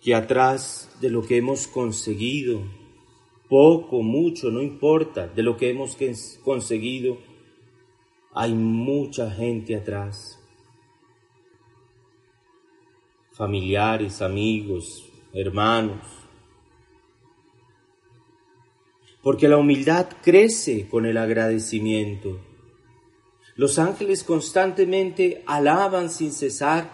que 0.00 0.14
atrás 0.14 0.96
de 1.00 1.10
lo 1.10 1.22
que 1.22 1.38
hemos 1.38 1.66
conseguido, 1.66 2.62
poco, 3.48 4.02
mucho, 4.04 4.52
no 4.52 4.62
importa, 4.62 5.26
de 5.26 5.42
lo 5.42 5.56
que 5.56 5.70
hemos 5.70 5.98
conseguido, 6.44 7.18
hay 8.32 8.54
mucha 8.54 9.28
gente 9.32 9.74
atrás. 9.74 10.35
Familiares, 13.36 14.22
amigos, 14.22 15.12
hermanos, 15.34 16.00
porque 19.20 19.46
la 19.46 19.58
humildad 19.58 20.08
crece 20.22 20.88
con 20.88 21.04
el 21.04 21.18
agradecimiento. 21.18 22.40
Los 23.54 23.78
ángeles 23.78 24.24
constantemente 24.24 25.44
alaban 25.46 26.08
sin 26.08 26.32
cesar 26.32 26.90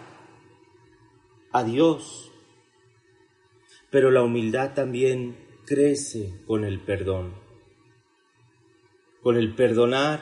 a 1.53 1.63
Dios. 1.63 2.29
pero 3.89 4.09
la 4.09 4.23
humildad 4.23 4.73
también 4.73 5.37
crece 5.67 6.41
con 6.47 6.65
el 6.65 6.81
perdón, 6.81 7.35
con 9.21 9.37
el 9.37 9.53
perdonar, 9.53 10.21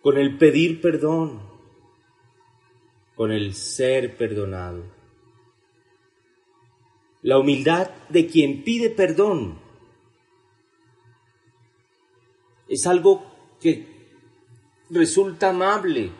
con 0.00 0.16
el 0.16 0.38
pedir 0.38 0.80
perdón, 0.80 1.42
con 3.16 3.32
el 3.32 3.54
ser 3.54 4.16
perdonado. 4.16 4.97
La 7.28 7.38
humildad 7.38 7.90
de 8.08 8.26
quien 8.26 8.64
pide 8.64 8.88
perdón 8.88 9.58
es 12.66 12.86
algo 12.86 13.22
que 13.60 13.86
resulta 14.88 15.50
amable, 15.50 16.10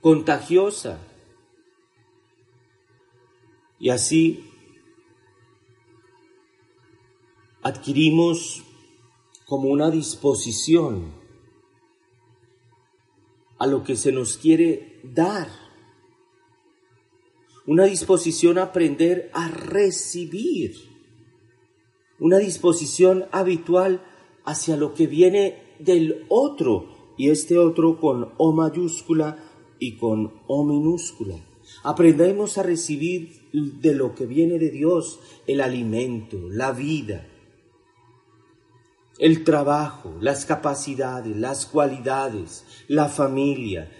contagiosa. 0.00 0.98
Y 3.78 3.90
así 3.90 4.50
adquirimos 7.60 8.64
como 9.44 9.68
una 9.68 9.90
disposición 9.90 11.12
a 13.58 13.66
lo 13.66 13.84
que 13.84 13.94
se 13.94 14.10
nos 14.10 14.38
quiere 14.38 15.00
dar, 15.04 15.63
una 17.66 17.84
disposición 17.84 18.58
a 18.58 18.64
aprender 18.64 19.30
a 19.32 19.48
recibir, 19.48 20.74
una 22.18 22.38
disposición 22.38 23.26
habitual 23.32 24.04
hacia 24.44 24.76
lo 24.76 24.94
que 24.94 25.06
viene 25.06 25.76
del 25.78 26.26
otro, 26.28 26.94
y 27.16 27.30
este 27.30 27.58
otro 27.58 28.00
con 28.00 28.32
O 28.38 28.52
mayúscula 28.52 29.38
y 29.78 29.96
con 29.96 30.40
O 30.46 30.64
minúscula. 30.64 31.36
Aprendemos 31.82 32.58
a 32.58 32.62
recibir 32.62 33.50
de 33.52 33.94
lo 33.94 34.14
que 34.14 34.26
viene 34.26 34.58
de 34.58 34.70
Dios 34.70 35.20
el 35.46 35.60
alimento, 35.60 36.38
la 36.50 36.72
vida, 36.72 37.26
el 39.18 39.44
trabajo, 39.44 40.16
las 40.20 40.44
capacidades, 40.44 41.36
las 41.36 41.66
cualidades, 41.66 42.64
la 42.88 43.08
familia, 43.08 43.90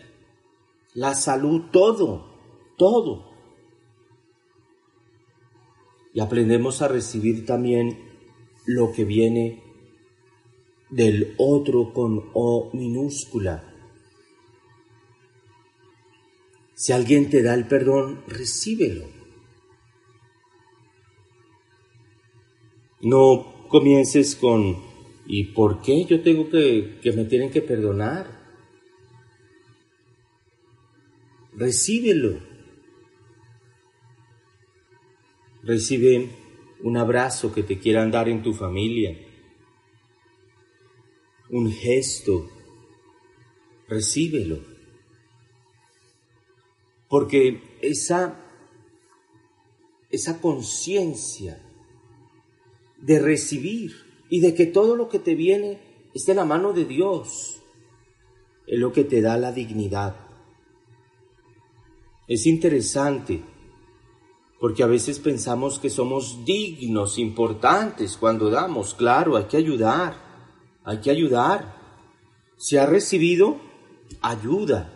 la 0.92 1.14
salud, 1.14 1.62
todo, 1.72 2.26
todo. 2.76 3.33
Y 6.14 6.20
aprendemos 6.20 6.80
a 6.80 6.88
recibir 6.88 7.44
también 7.44 7.98
lo 8.64 8.92
que 8.92 9.04
viene 9.04 9.62
del 10.88 11.34
otro 11.36 11.92
con 11.92 12.30
O 12.32 12.70
minúscula. 12.72 13.70
Si 16.74 16.92
alguien 16.92 17.28
te 17.28 17.42
da 17.42 17.52
el 17.52 17.66
perdón, 17.66 18.22
recíbelo. 18.26 19.06
No 23.02 23.66
comiences 23.68 24.34
con 24.36 24.94
¿Y 25.26 25.44
por 25.52 25.80
qué 25.80 26.04
yo 26.04 26.22
tengo 26.22 26.50
que, 26.50 26.98
que 27.02 27.12
me 27.12 27.24
tienen 27.24 27.50
que 27.50 27.62
perdonar? 27.62 28.26
Recíbelo. 31.54 32.53
Recibe 35.66 36.28
un 36.82 36.98
abrazo 36.98 37.54
que 37.54 37.62
te 37.62 37.78
quieran 37.78 38.10
dar 38.10 38.28
en 38.28 38.42
tu 38.42 38.52
familia, 38.52 39.16
un 41.48 41.72
gesto. 41.72 42.50
Recíbelo. 43.88 44.60
Porque 47.08 47.78
esa, 47.80 48.38
esa 50.10 50.40
conciencia 50.40 51.62
de 52.98 53.18
recibir 53.18 53.92
y 54.28 54.40
de 54.40 54.54
que 54.54 54.66
todo 54.66 54.96
lo 54.96 55.08
que 55.08 55.18
te 55.18 55.34
viene 55.34 55.80
es 56.12 56.26
de 56.26 56.34
la 56.34 56.44
mano 56.44 56.74
de 56.74 56.84
Dios. 56.84 57.62
Es 58.66 58.78
lo 58.78 58.92
que 58.92 59.04
te 59.04 59.22
da 59.22 59.38
la 59.38 59.52
dignidad. 59.52 60.16
Es 62.26 62.46
interesante 62.46 63.53
porque 64.64 64.82
a 64.82 64.86
veces 64.86 65.18
pensamos 65.18 65.78
que 65.78 65.90
somos 65.90 66.42
dignos, 66.46 67.18
importantes 67.18 68.16
cuando 68.16 68.48
damos. 68.48 68.94
Claro, 68.94 69.36
hay 69.36 69.44
que 69.44 69.58
ayudar, 69.58 70.16
hay 70.84 71.02
que 71.02 71.10
ayudar. 71.10 71.76
Si 72.56 72.78
ha 72.78 72.86
recibido, 72.86 73.58
ayuda, 74.22 74.90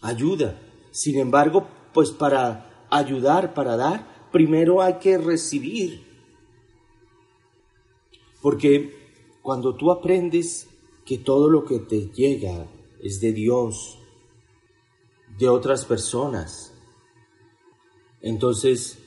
ayuda. 0.00 0.58
Sin 0.92 1.18
embargo, 1.18 1.68
pues 1.92 2.10
para 2.10 2.86
ayudar, 2.88 3.52
para 3.52 3.76
dar, 3.76 4.30
primero 4.32 4.80
hay 4.80 4.94
que 4.94 5.18
recibir. 5.18 6.02
Porque 8.40 9.38
cuando 9.42 9.76
tú 9.76 9.90
aprendes 9.90 10.70
que 11.04 11.18
todo 11.18 11.50
lo 11.50 11.66
que 11.66 11.80
te 11.80 12.08
llega 12.12 12.66
es 13.02 13.20
de 13.20 13.34
Dios, 13.34 13.98
de 15.38 15.50
otras 15.50 15.84
personas, 15.84 16.69
entonces 18.22 18.98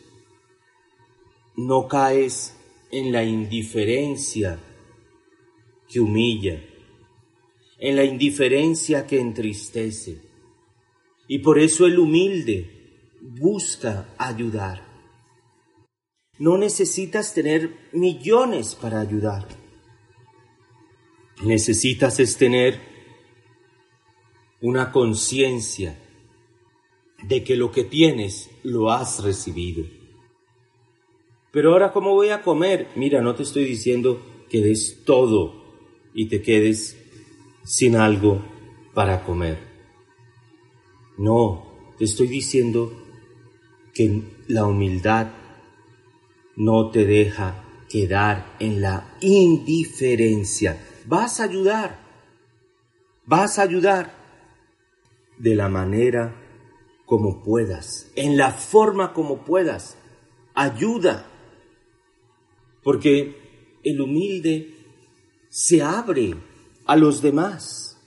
no 1.55 1.87
caes 1.87 2.57
en 2.91 3.11
la 3.11 3.23
indiferencia 3.23 4.59
que 5.87 5.99
humilla, 5.99 6.63
en 7.79 7.95
la 7.95 8.03
indiferencia 8.03 9.05
que 9.05 9.19
entristece. 9.19 10.21
Y 11.27 11.39
por 11.39 11.59
eso 11.59 11.85
el 11.85 11.99
humilde 11.99 13.09
busca 13.21 14.13
ayudar. 14.17 14.85
No 16.39 16.57
necesitas 16.57 17.33
tener 17.33 17.89
millones 17.93 18.75
para 18.75 18.99
ayudar. 18.99 19.47
Necesitas 21.43 22.19
es 22.19 22.37
tener 22.37 22.79
una 24.61 24.91
conciencia 24.91 25.99
de 27.23 27.43
que 27.43 27.55
lo 27.55 27.71
que 27.71 27.83
tienes 27.83 28.49
lo 28.63 28.91
has 28.91 29.23
recibido. 29.23 29.85
Pero 31.51 31.71
ahora, 31.71 31.93
¿cómo 31.93 32.11
voy 32.11 32.29
a 32.29 32.41
comer? 32.41 32.87
Mira, 32.95 33.21
no 33.21 33.35
te 33.35 33.43
estoy 33.43 33.65
diciendo 33.65 34.21
que 34.49 34.61
des 34.61 35.03
todo 35.05 35.53
y 36.13 36.27
te 36.27 36.41
quedes 36.41 36.97
sin 37.63 37.95
algo 37.95 38.43
para 38.93 39.23
comer. 39.23 39.59
No, 41.17 41.93
te 41.97 42.05
estoy 42.05 42.27
diciendo 42.27 42.91
que 43.93 44.23
la 44.47 44.65
humildad 44.65 45.31
no 46.55 46.89
te 46.89 47.05
deja 47.05 47.63
quedar 47.89 48.55
en 48.59 48.81
la 48.81 49.15
indiferencia. 49.21 50.83
Vas 51.05 51.39
a 51.39 51.43
ayudar, 51.43 51.99
vas 53.25 53.59
a 53.59 53.63
ayudar 53.63 54.15
de 55.37 55.55
la 55.55 55.69
manera 55.69 56.42
como 57.13 57.43
puedas, 57.43 58.11
en 58.15 58.37
la 58.37 58.49
forma 58.49 59.13
como 59.13 59.45
puedas. 59.45 59.99
Ayuda, 60.55 61.29
porque 62.81 63.77
el 63.83 64.01
humilde 64.01 64.75
se 65.47 65.83
abre 65.83 66.33
a 66.87 66.95
los 66.95 67.21
demás, 67.21 67.99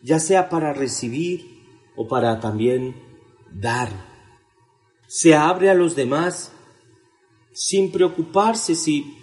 ya 0.00 0.20
sea 0.20 0.48
para 0.48 0.72
recibir 0.72 1.66
o 1.96 2.08
para 2.08 2.40
también 2.40 2.96
dar. 3.52 3.90
Se 5.06 5.34
abre 5.34 5.68
a 5.68 5.74
los 5.74 5.94
demás 5.94 6.50
sin 7.52 7.92
preocuparse 7.92 8.74
si 8.74 9.18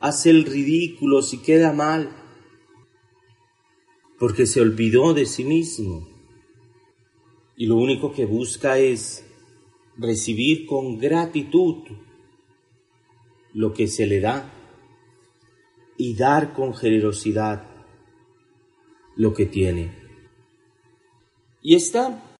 hace 0.00 0.30
el 0.30 0.46
ridículo, 0.46 1.20
si 1.20 1.42
queda 1.42 1.74
mal, 1.74 2.16
porque 4.18 4.46
se 4.46 4.62
olvidó 4.62 5.12
de 5.12 5.26
sí 5.26 5.44
mismo. 5.44 6.17
Y 7.58 7.66
lo 7.66 7.76
único 7.76 8.12
que 8.12 8.24
busca 8.24 8.78
es 8.78 9.26
recibir 9.96 10.64
con 10.64 10.96
gratitud 10.96 11.88
lo 13.52 13.74
que 13.74 13.88
se 13.88 14.06
le 14.06 14.20
da 14.20 14.52
y 15.96 16.14
dar 16.14 16.54
con 16.54 16.72
generosidad 16.72 17.68
lo 19.16 19.34
que 19.34 19.46
tiene. 19.46 19.92
Y 21.60 21.74
esta 21.74 22.38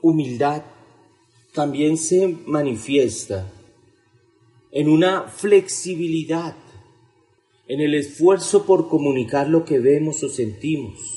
humildad 0.00 0.64
también 1.52 1.98
se 1.98 2.26
manifiesta 2.46 3.52
en 4.72 4.88
una 4.88 5.28
flexibilidad, 5.28 6.56
en 7.68 7.80
el 7.80 7.94
esfuerzo 7.94 8.64
por 8.64 8.88
comunicar 8.88 9.48
lo 9.48 9.66
que 9.66 9.78
vemos 9.78 10.22
o 10.24 10.30
sentimos, 10.30 11.13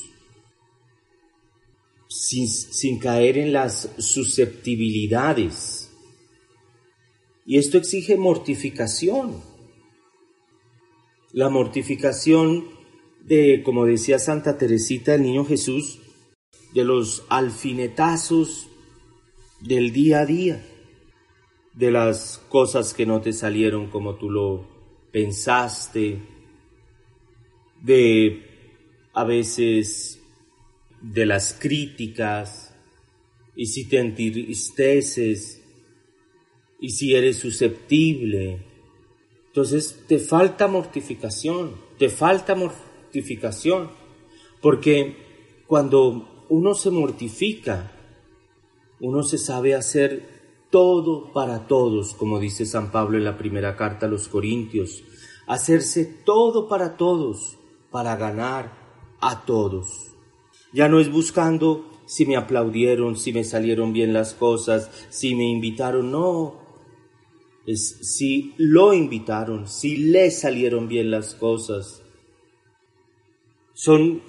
sin, 2.18 2.98
caer 2.98 3.38
en 3.38 3.52
las 3.52 3.90
susceptibilidades. 3.98 5.90
Y 7.46 7.58
esto 7.58 7.78
exige 7.78 8.16
mortificación. 8.16 9.40
La 11.32 11.48
mortificación 11.48 12.66
de, 13.24 13.62
como 13.64 13.86
decía 13.86 14.18
Santa 14.18 14.58
Teresita, 14.58 15.14
el 15.14 15.22
niño 15.22 15.44
Jesús, 15.44 16.00
de 16.74 16.84
los 16.84 17.24
alfinetazos 17.28 18.68
del 19.60 19.92
día 19.92 20.20
a 20.20 20.26
día 20.26 20.64
de 21.74 21.92
las 21.92 22.38
cosas 22.48 22.92
que 22.92 23.06
no 23.06 23.20
te 23.20 23.32
salieron 23.32 23.88
como 23.88 24.16
tú 24.16 24.30
lo 24.30 24.66
pensaste, 25.12 26.20
de 27.80 28.42
a 29.14 29.24
veces 29.24 30.17
de 31.00 31.26
las 31.26 31.54
críticas, 31.54 32.74
y 33.54 33.66
si 33.66 33.88
te 33.88 33.98
entristeces, 33.98 35.62
y 36.80 36.90
si 36.90 37.14
eres 37.14 37.38
susceptible, 37.38 38.64
entonces 39.46 40.04
te 40.06 40.18
falta 40.18 40.68
mortificación, 40.68 41.74
te 41.98 42.08
falta 42.08 42.54
mortificación, 42.54 43.90
porque 44.60 45.16
cuando 45.66 46.46
uno 46.48 46.74
se 46.74 46.90
mortifica, 46.90 47.92
uno 49.00 49.22
se 49.22 49.38
sabe 49.38 49.74
hacer 49.74 50.38
todo 50.70 51.32
para 51.32 51.66
todos, 51.66 52.14
como 52.14 52.38
dice 52.38 52.66
San 52.66 52.92
Pablo 52.92 53.18
en 53.18 53.24
la 53.24 53.38
primera 53.38 53.76
carta 53.76 54.06
a 54.06 54.08
los 54.08 54.28
Corintios, 54.28 55.02
hacerse 55.46 56.04
todo 56.04 56.68
para 56.68 56.96
todos, 56.96 57.58
para 57.90 58.16
ganar 58.16 59.16
a 59.20 59.44
todos. 59.44 60.07
Ya 60.72 60.88
no 60.88 61.00
es 61.00 61.10
buscando 61.10 61.84
si 62.06 62.26
me 62.26 62.36
aplaudieron, 62.36 63.16
si 63.16 63.32
me 63.32 63.44
salieron 63.44 63.92
bien 63.92 64.12
las 64.12 64.34
cosas, 64.34 64.90
si 65.10 65.34
me 65.34 65.44
invitaron, 65.44 66.10
no. 66.10 66.60
Es 67.66 67.98
si 68.16 68.54
lo 68.56 68.94
invitaron, 68.94 69.68
si 69.68 69.96
le 69.96 70.30
salieron 70.30 70.88
bien 70.88 71.10
las 71.10 71.34
cosas. 71.34 72.02
Son 73.74 74.22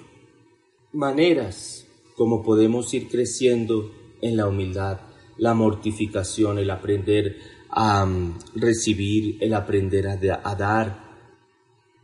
maneras 0.92 1.86
como 2.16 2.42
podemos 2.42 2.92
ir 2.92 3.08
creciendo 3.08 3.90
en 4.20 4.36
la 4.36 4.46
humildad 4.46 5.00
la 5.38 5.54
mortificación, 5.54 6.58
el 6.58 6.70
aprender 6.70 7.38
a 7.70 8.04
mm, 8.04 8.38
recibir, 8.56 9.38
el 9.40 9.54
aprender 9.54 10.06
a, 10.06 10.54
dar, 10.54 11.02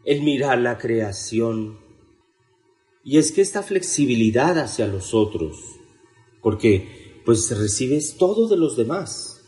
el 0.05 0.22
mirar 0.22 0.59
la 0.59 0.78
creación. 0.78 1.78
Y 3.09 3.18
es 3.18 3.30
que 3.30 3.40
esta 3.40 3.62
flexibilidad 3.62 4.59
hacia 4.59 4.88
los 4.88 5.14
otros, 5.14 5.78
porque 6.42 7.20
pues 7.24 7.57
recibes 7.57 8.16
todo 8.16 8.48
de 8.48 8.57
los 8.57 8.76
demás, 8.76 9.44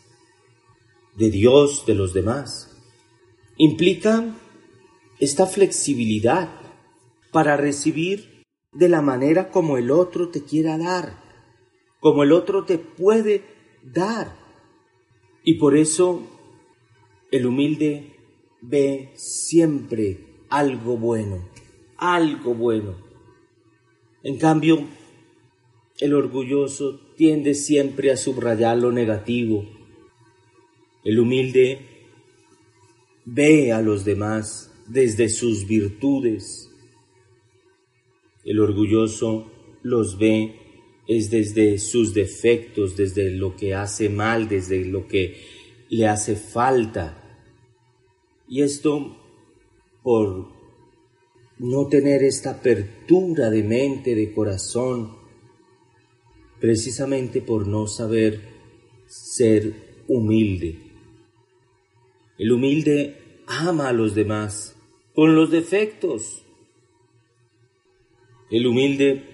de 1.17 1.29
Dios, 1.29 1.85
de 1.85 1.97
los 1.97 2.15
demás, 2.15 2.71
implica 3.57 4.33
esta 5.19 5.47
flexibilidad 5.47 6.49
para 7.33 7.57
recibir 7.57 8.45
de 8.71 8.89
la 8.89 9.03
manera 9.03 9.51
como 9.51 9.77
el 9.77 9.91
otro 9.91 10.29
te 10.29 10.45
quiera 10.45 10.79
dar, 10.79 11.21
como 11.99 12.23
el 12.23 12.31
otro 12.31 12.65
te 12.65 12.79
puede 12.79 13.43
dar. 13.83 14.39
Y 15.43 15.55
por 15.55 15.77
eso 15.77 16.23
el 17.33 17.45
humilde 17.45 18.15
ve 18.63 19.11
siempre 19.17 20.45
algo 20.49 20.97
bueno, 20.97 21.49
algo 21.97 22.55
bueno. 22.55 23.08
En 24.23 24.37
cambio, 24.37 24.89
el 26.01 26.15
orgulloso 26.15 27.01
tiende 27.17 27.55
siempre 27.55 28.11
a 28.11 28.17
subrayar 28.17 28.79
lo 28.79 28.93
negativo. 28.93 29.65
El 31.05 31.21
humilde 31.21 31.79
ve 33.25 33.73
a 33.73 33.81
los 33.81 34.05
demás 34.05 34.73
desde 34.87 35.29
sus 35.29 35.67
virtudes. 35.67 36.71
El 38.45 38.61
orgulloso 38.61 39.51
los 39.83 40.19
ve 40.19 40.57
es 41.07 41.31
desde 41.31 41.79
sus 41.79 42.13
defectos, 42.13 42.97
desde 42.97 43.31
lo 43.31 43.57
que 43.57 43.75
hace 43.75 44.09
mal, 44.09 44.49
desde 44.49 44.85
lo 44.85 45.07
que 45.07 45.37
le 45.89 46.07
hace 46.07 46.37
falta. 46.37 47.41
Y 48.49 48.63
esto 48.63 49.17
por 50.03 50.58
no 51.59 51.89
tener 51.89 52.23
esta 52.23 52.51
apertura 52.51 53.51
de 53.51 53.63
mente, 53.63 54.15
de 54.15 54.33
corazón, 54.33 55.17
precisamente 56.61 57.43
por 57.43 57.67
no 57.67 57.87
saber 57.87 58.41
ser 59.07 60.05
humilde. 60.07 60.79
El 62.39 62.53
humilde 62.53 63.43
ama 63.47 63.89
a 63.89 63.93
los 63.93 64.15
demás 64.15 64.77
con 65.15 65.35
los 65.35 65.51
defectos. 65.51 66.45
El 68.51 68.67
humilde 68.67 69.25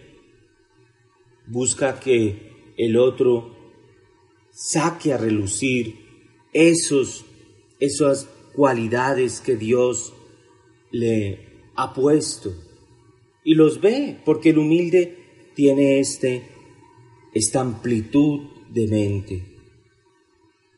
busca 1.47 2.01
que 2.01 2.73
el 2.77 2.97
otro 2.97 3.55
saque 4.51 5.13
a 5.13 5.19
relucir 5.19 5.97
esos, 6.53 7.25
esas 7.81 8.25
cualidades 8.55 9.41
que 9.41 9.57
Dios 9.57 10.15
le 10.91 11.54
ha 11.77 11.93
puesto 11.93 12.53
y 13.45 13.55
los 13.55 13.81
ve, 13.81 14.21
porque 14.25 14.51
el 14.51 14.59
humilde 14.59 15.51
tiene 15.55 16.01
este, 16.01 16.51
esta 17.33 17.61
amplitud 17.61 18.41
de 18.71 18.89
mente. 18.89 19.47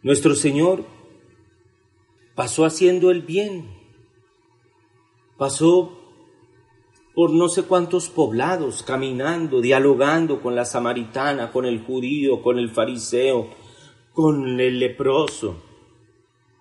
Nuestro 0.03 0.35
Señor 0.35 0.85
pasó 2.35 2.65
haciendo 2.65 3.11
el 3.11 3.23
bien, 3.23 3.71
pasó 5.39 5.97
por 7.15 7.33
no 7.33 7.49
sé 7.49 7.63
cuántos 7.63 8.11
poblados, 8.11 8.83
caminando, 8.83 9.63
dialogando 9.63 10.43
con 10.43 10.55
la 10.55 10.67
samaritana, 10.67 11.51
con 11.51 11.65
el 11.65 11.83
judío, 11.83 12.43
con 12.43 12.59
el 12.59 12.69
fariseo, 12.69 13.49
con 14.13 14.61
el 14.61 14.79
leproso. 14.79 15.63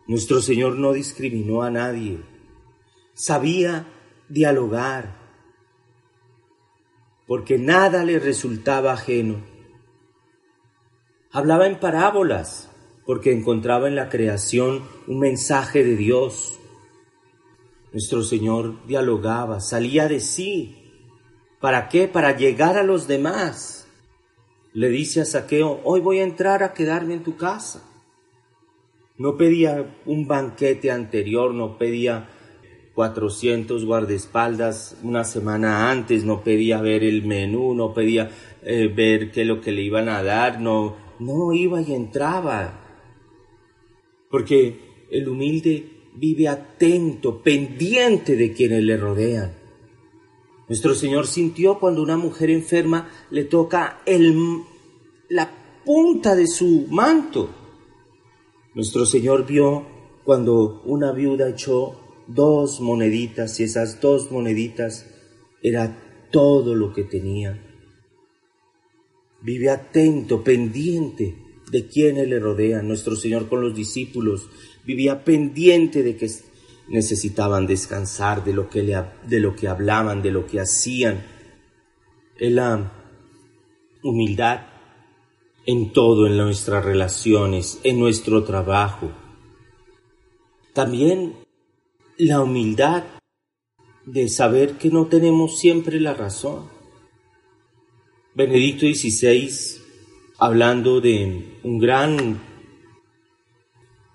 Nuestro 0.08 0.40
Señor 0.42 0.76
no 0.76 0.94
discriminó 0.94 1.64
a 1.64 1.72
nadie, 1.72 2.22
sabía 3.14 3.95
dialogar, 4.30 5.16
porque 7.28 7.58
nada 7.58 8.04
le 8.04 8.20
resultaba 8.20 8.94
ajeno. 8.94 9.44
Hablaba 11.32 11.68
en 11.68 11.80
parábolas, 11.80 12.72
porque 13.06 13.32
encontraba 13.32 13.88
en 13.88 13.96
la 13.96 14.10
creación 14.10 14.84
un 15.08 15.20
mensaje 15.20 15.84
de 15.84 15.96
Dios 15.96 16.60
nuestro 17.96 18.24
Señor 18.24 18.86
dialogaba, 18.88 19.62
salía 19.62 20.10
de 20.10 20.20
sí. 20.20 20.76
¿Para 21.62 21.88
qué? 21.88 22.10
Para 22.10 22.36
llegar 22.36 22.78
a 22.78 22.84
los 22.84 23.08
demás. 23.08 23.88
Le 24.74 24.90
dice 24.90 25.22
a 25.22 25.26
Saqueo, 25.26 25.80
hoy 25.86 26.02
voy 26.02 26.20
a 26.20 26.26
entrar 26.26 26.62
a 26.62 26.74
quedarme 26.74 27.14
en 27.14 27.24
tu 27.24 27.38
casa. 27.38 27.90
No 29.18 29.38
pedía 29.38 29.96
un 30.06 30.28
banquete 30.28 30.92
anterior, 30.92 31.54
no 31.54 31.78
pedía 31.78 32.28
400 32.96 33.84
guardaespaldas 33.84 34.98
una 35.04 35.26
semana 35.26 35.92
antes, 35.92 36.24
no 36.24 36.44
pedía 36.44 36.80
ver 36.80 37.04
el 37.04 37.26
menú, 37.26 37.76
no 37.76 37.94
pedía 37.94 38.32
eh, 38.64 38.88
ver 38.88 39.32
qué 39.32 39.42
es 39.42 39.48
lo 39.48 39.60
que 39.60 39.74
le 39.74 39.82
iban 39.82 40.08
a 40.08 40.24
dar, 40.24 40.62
no, 40.62 40.96
no 41.20 41.52
iba 41.52 41.82
y 41.82 41.94
entraba. 41.94 42.80
Porque 44.32 45.08
el 45.12 45.28
humilde 45.28 46.10
vive 46.16 46.48
atento, 46.48 47.42
pendiente 47.42 48.38
de 48.38 48.54
quienes 48.54 48.82
le 48.82 48.96
rodean. 48.96 49.54
Nuestro 50.70 50.96
Señor 50.96 51.28
sintió 51.28 51.78
cuando 51.78 52.02
una 52.02 52.16
mujer 52.16 52.50
enferma 52.50 53.10
le 53.30 53.44
toca 53.44 54.02
el, 54.06 54.64
la 55.28 55.52
punta 55.84 56.34
de 56.34 56.48
su 56.48 56.88
manto. 56.90 57.50
Nuestro 58.74 59.06
Señor 59.06 59.46
vio 59.46 59.86
cuando 60.24 60.82
una 60.86 61.12
viuda 61.12 61.50
echó 61.50 62.05
dos 62.28 62.80
moneditas 62.82 63.60
y 63.60 63.64
esas 63.64 64.00
dos 64.02 64.32
moneditas 64.32 65.06
era 65.62 66.28
todo 66.32 66.76
lo 66.76 66.94
que 66.94 67.04
tenía. 67.04 67.62
Vive 69.42 69.70
atento, 69.70 70.44
pendiente 70.44 71.36
de 71.72 71.88
quienes 71.88 72.28
le 72.28 72.40
rodean. 72.40 72.88
Nuestro 72.88 73.16
Señor 73.16 73.48
con 73.48 73.62
los 73.62 73.76
discípulos 73.76 74.50
vivía 74.86 75.24
pendiente 75.24 76.04
de 76.04 76.16
que 76.16 76.30
necesitaban 76.88 77.68
descansar, 77.68 78.44
de 78.44 78.54
lo 78.54 78.70
que, 78.70 78.84
le, 78.84 78.96
de 79.28 79.40
lo 79.40 79.56
que 79.56 79.68
hablaban, 79.68 80.22
de 80.22 80.32
lo 80.32 80.46
que 80.46 80.60
hacían. 80.60 81.24
En 82.38 82.56
la 82.56 82.92
humildad 84.04 84.76
en 85.66 85.92
todo, 85.94 86.28
en 86.28 86.38
nuestras 86.38 86.86
relaciones, 86.86 87.80
en 87.84 88.00
nuestro 88.00 88.44
trabajo. 88.44 89.12
También 90.74 91.36
la 92.18 92.42
humildad 92.42 93.04
de 94.06 94.30
saber 94.30 94.74
que 94.74 94.90
no 94.90 95.08
tenemos 95.08 95.60
siempre 95.60 96.00
la 96.00 96.14
razón. 96.14 96.70
Benedicto 98.34 98.86
XVI, 98.86 99.50
hablando 100.38 101.02
de 101.02 101.60
un 101.64 101.80
gran 101.80 102.42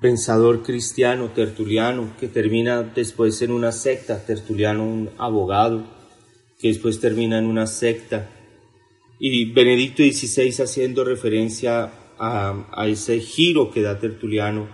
pensador 0.00 0.62
cristiano, 0.62 1.30
tertuliano, 1.30 2.14
que 2.18 2.28
termina 2.28 2.82
después 2.82 3.42
en 3.42 3.52
una 3.52 3.72
secta, 3.72 4.24
tertuliano 4.24 4.84
un 4.84 5.10
abogado, 5.18 5.84
que 6.58 6.68
después 6.68 7.00
termina 7.00 7.38
en 7.38 7.46
una 7.46 7.66
secta. 7.66 8.30
Y 9.18 9.52
Benedicto 9.52 10.02
XVI 10.02 10.62
haciendo 10.62 11.04
referencia 11.04 11.92
a, 12.18 12.86
ese 12.86 13.20
giro 13.20 13.70
que 13.70 13.80
da 13.80 13.98
Tertuliano, 13.98 14.68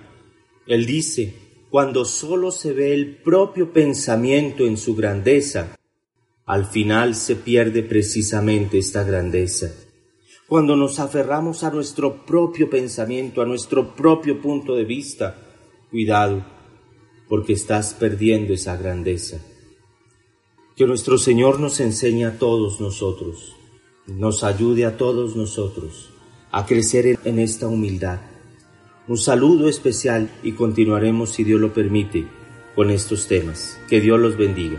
Él 0.67 0.87
dice, 0.87 1.46
cuando 1.71 2.05
solo 2.05 2.51
se 2.51 2.73
ve 2.73 2.95
el 2.95 3.17
propio 3.17 3.73
pensamiento 3.73 4.65
en 4.65 4.77
su 4.77 4.95
grandeza, 4.95 5.77
al 6.45 6.67
final 6.67 7.15
se 7.15 7.37
pierde 7.37 7.83
precisamente 7.83 8.79
esta 8.79 9.03
grandeza. 9.03 9.73
Cuando 10.47 10.77
nos 10.77 11.01
aferramos 11.01 11.65
a 11.65 11.71
nuestro 11.71 12.25
propio 12.25 12.71
pensamiento, 12.71 13.43
a 13.43 13.47
nuestro 13.47 13.97
propio 13.97 14.41
punto 14.41 14.77
de 14.77 14.85
vista, 14.85 15.37
cuidado, 15.91 16.45
porque 17.29 17.55
estás 17.55 17.95
perdiendo 17.95 18.53
esa 18.53 18.77
grandeza. 18.77 19.41
Que 20.77 20.87
nuestro 20.87 21.19
Señor 21.19 21.59
nos 21.59 21.81
enseñe 21.81 22.27
a 22.27 22.39
todos 22.39 22.81
nosotros, 22.81 23.57
nos 24.07 24.45
ayude 24.45 24.85
a 24.85 24.97
todos 24.97 25.35
nosotros 25.35 26.11
a 26.53 26.65
crecer 26.65 27.19
en 27.25 27.39
esta 27.39 27.67
humildad. 27.67 28.21
Un 29.09 29.19
saludo 29.19 29.69
especial 29.69 30.29
y 30.43 30.53
continuaremos, 30.53 31.31
si 31.31 31.45
Dios 31.45 31.61
lo 31.61 31.73
permite, 31.73 32.27
con 32.75 32.91
estos 32.91 33.29
temas. 33.29 33.79
Que 33.89 34.01
Dios 34.01 34.19
los 34.19 34.37
bendiga. 34.37 34.79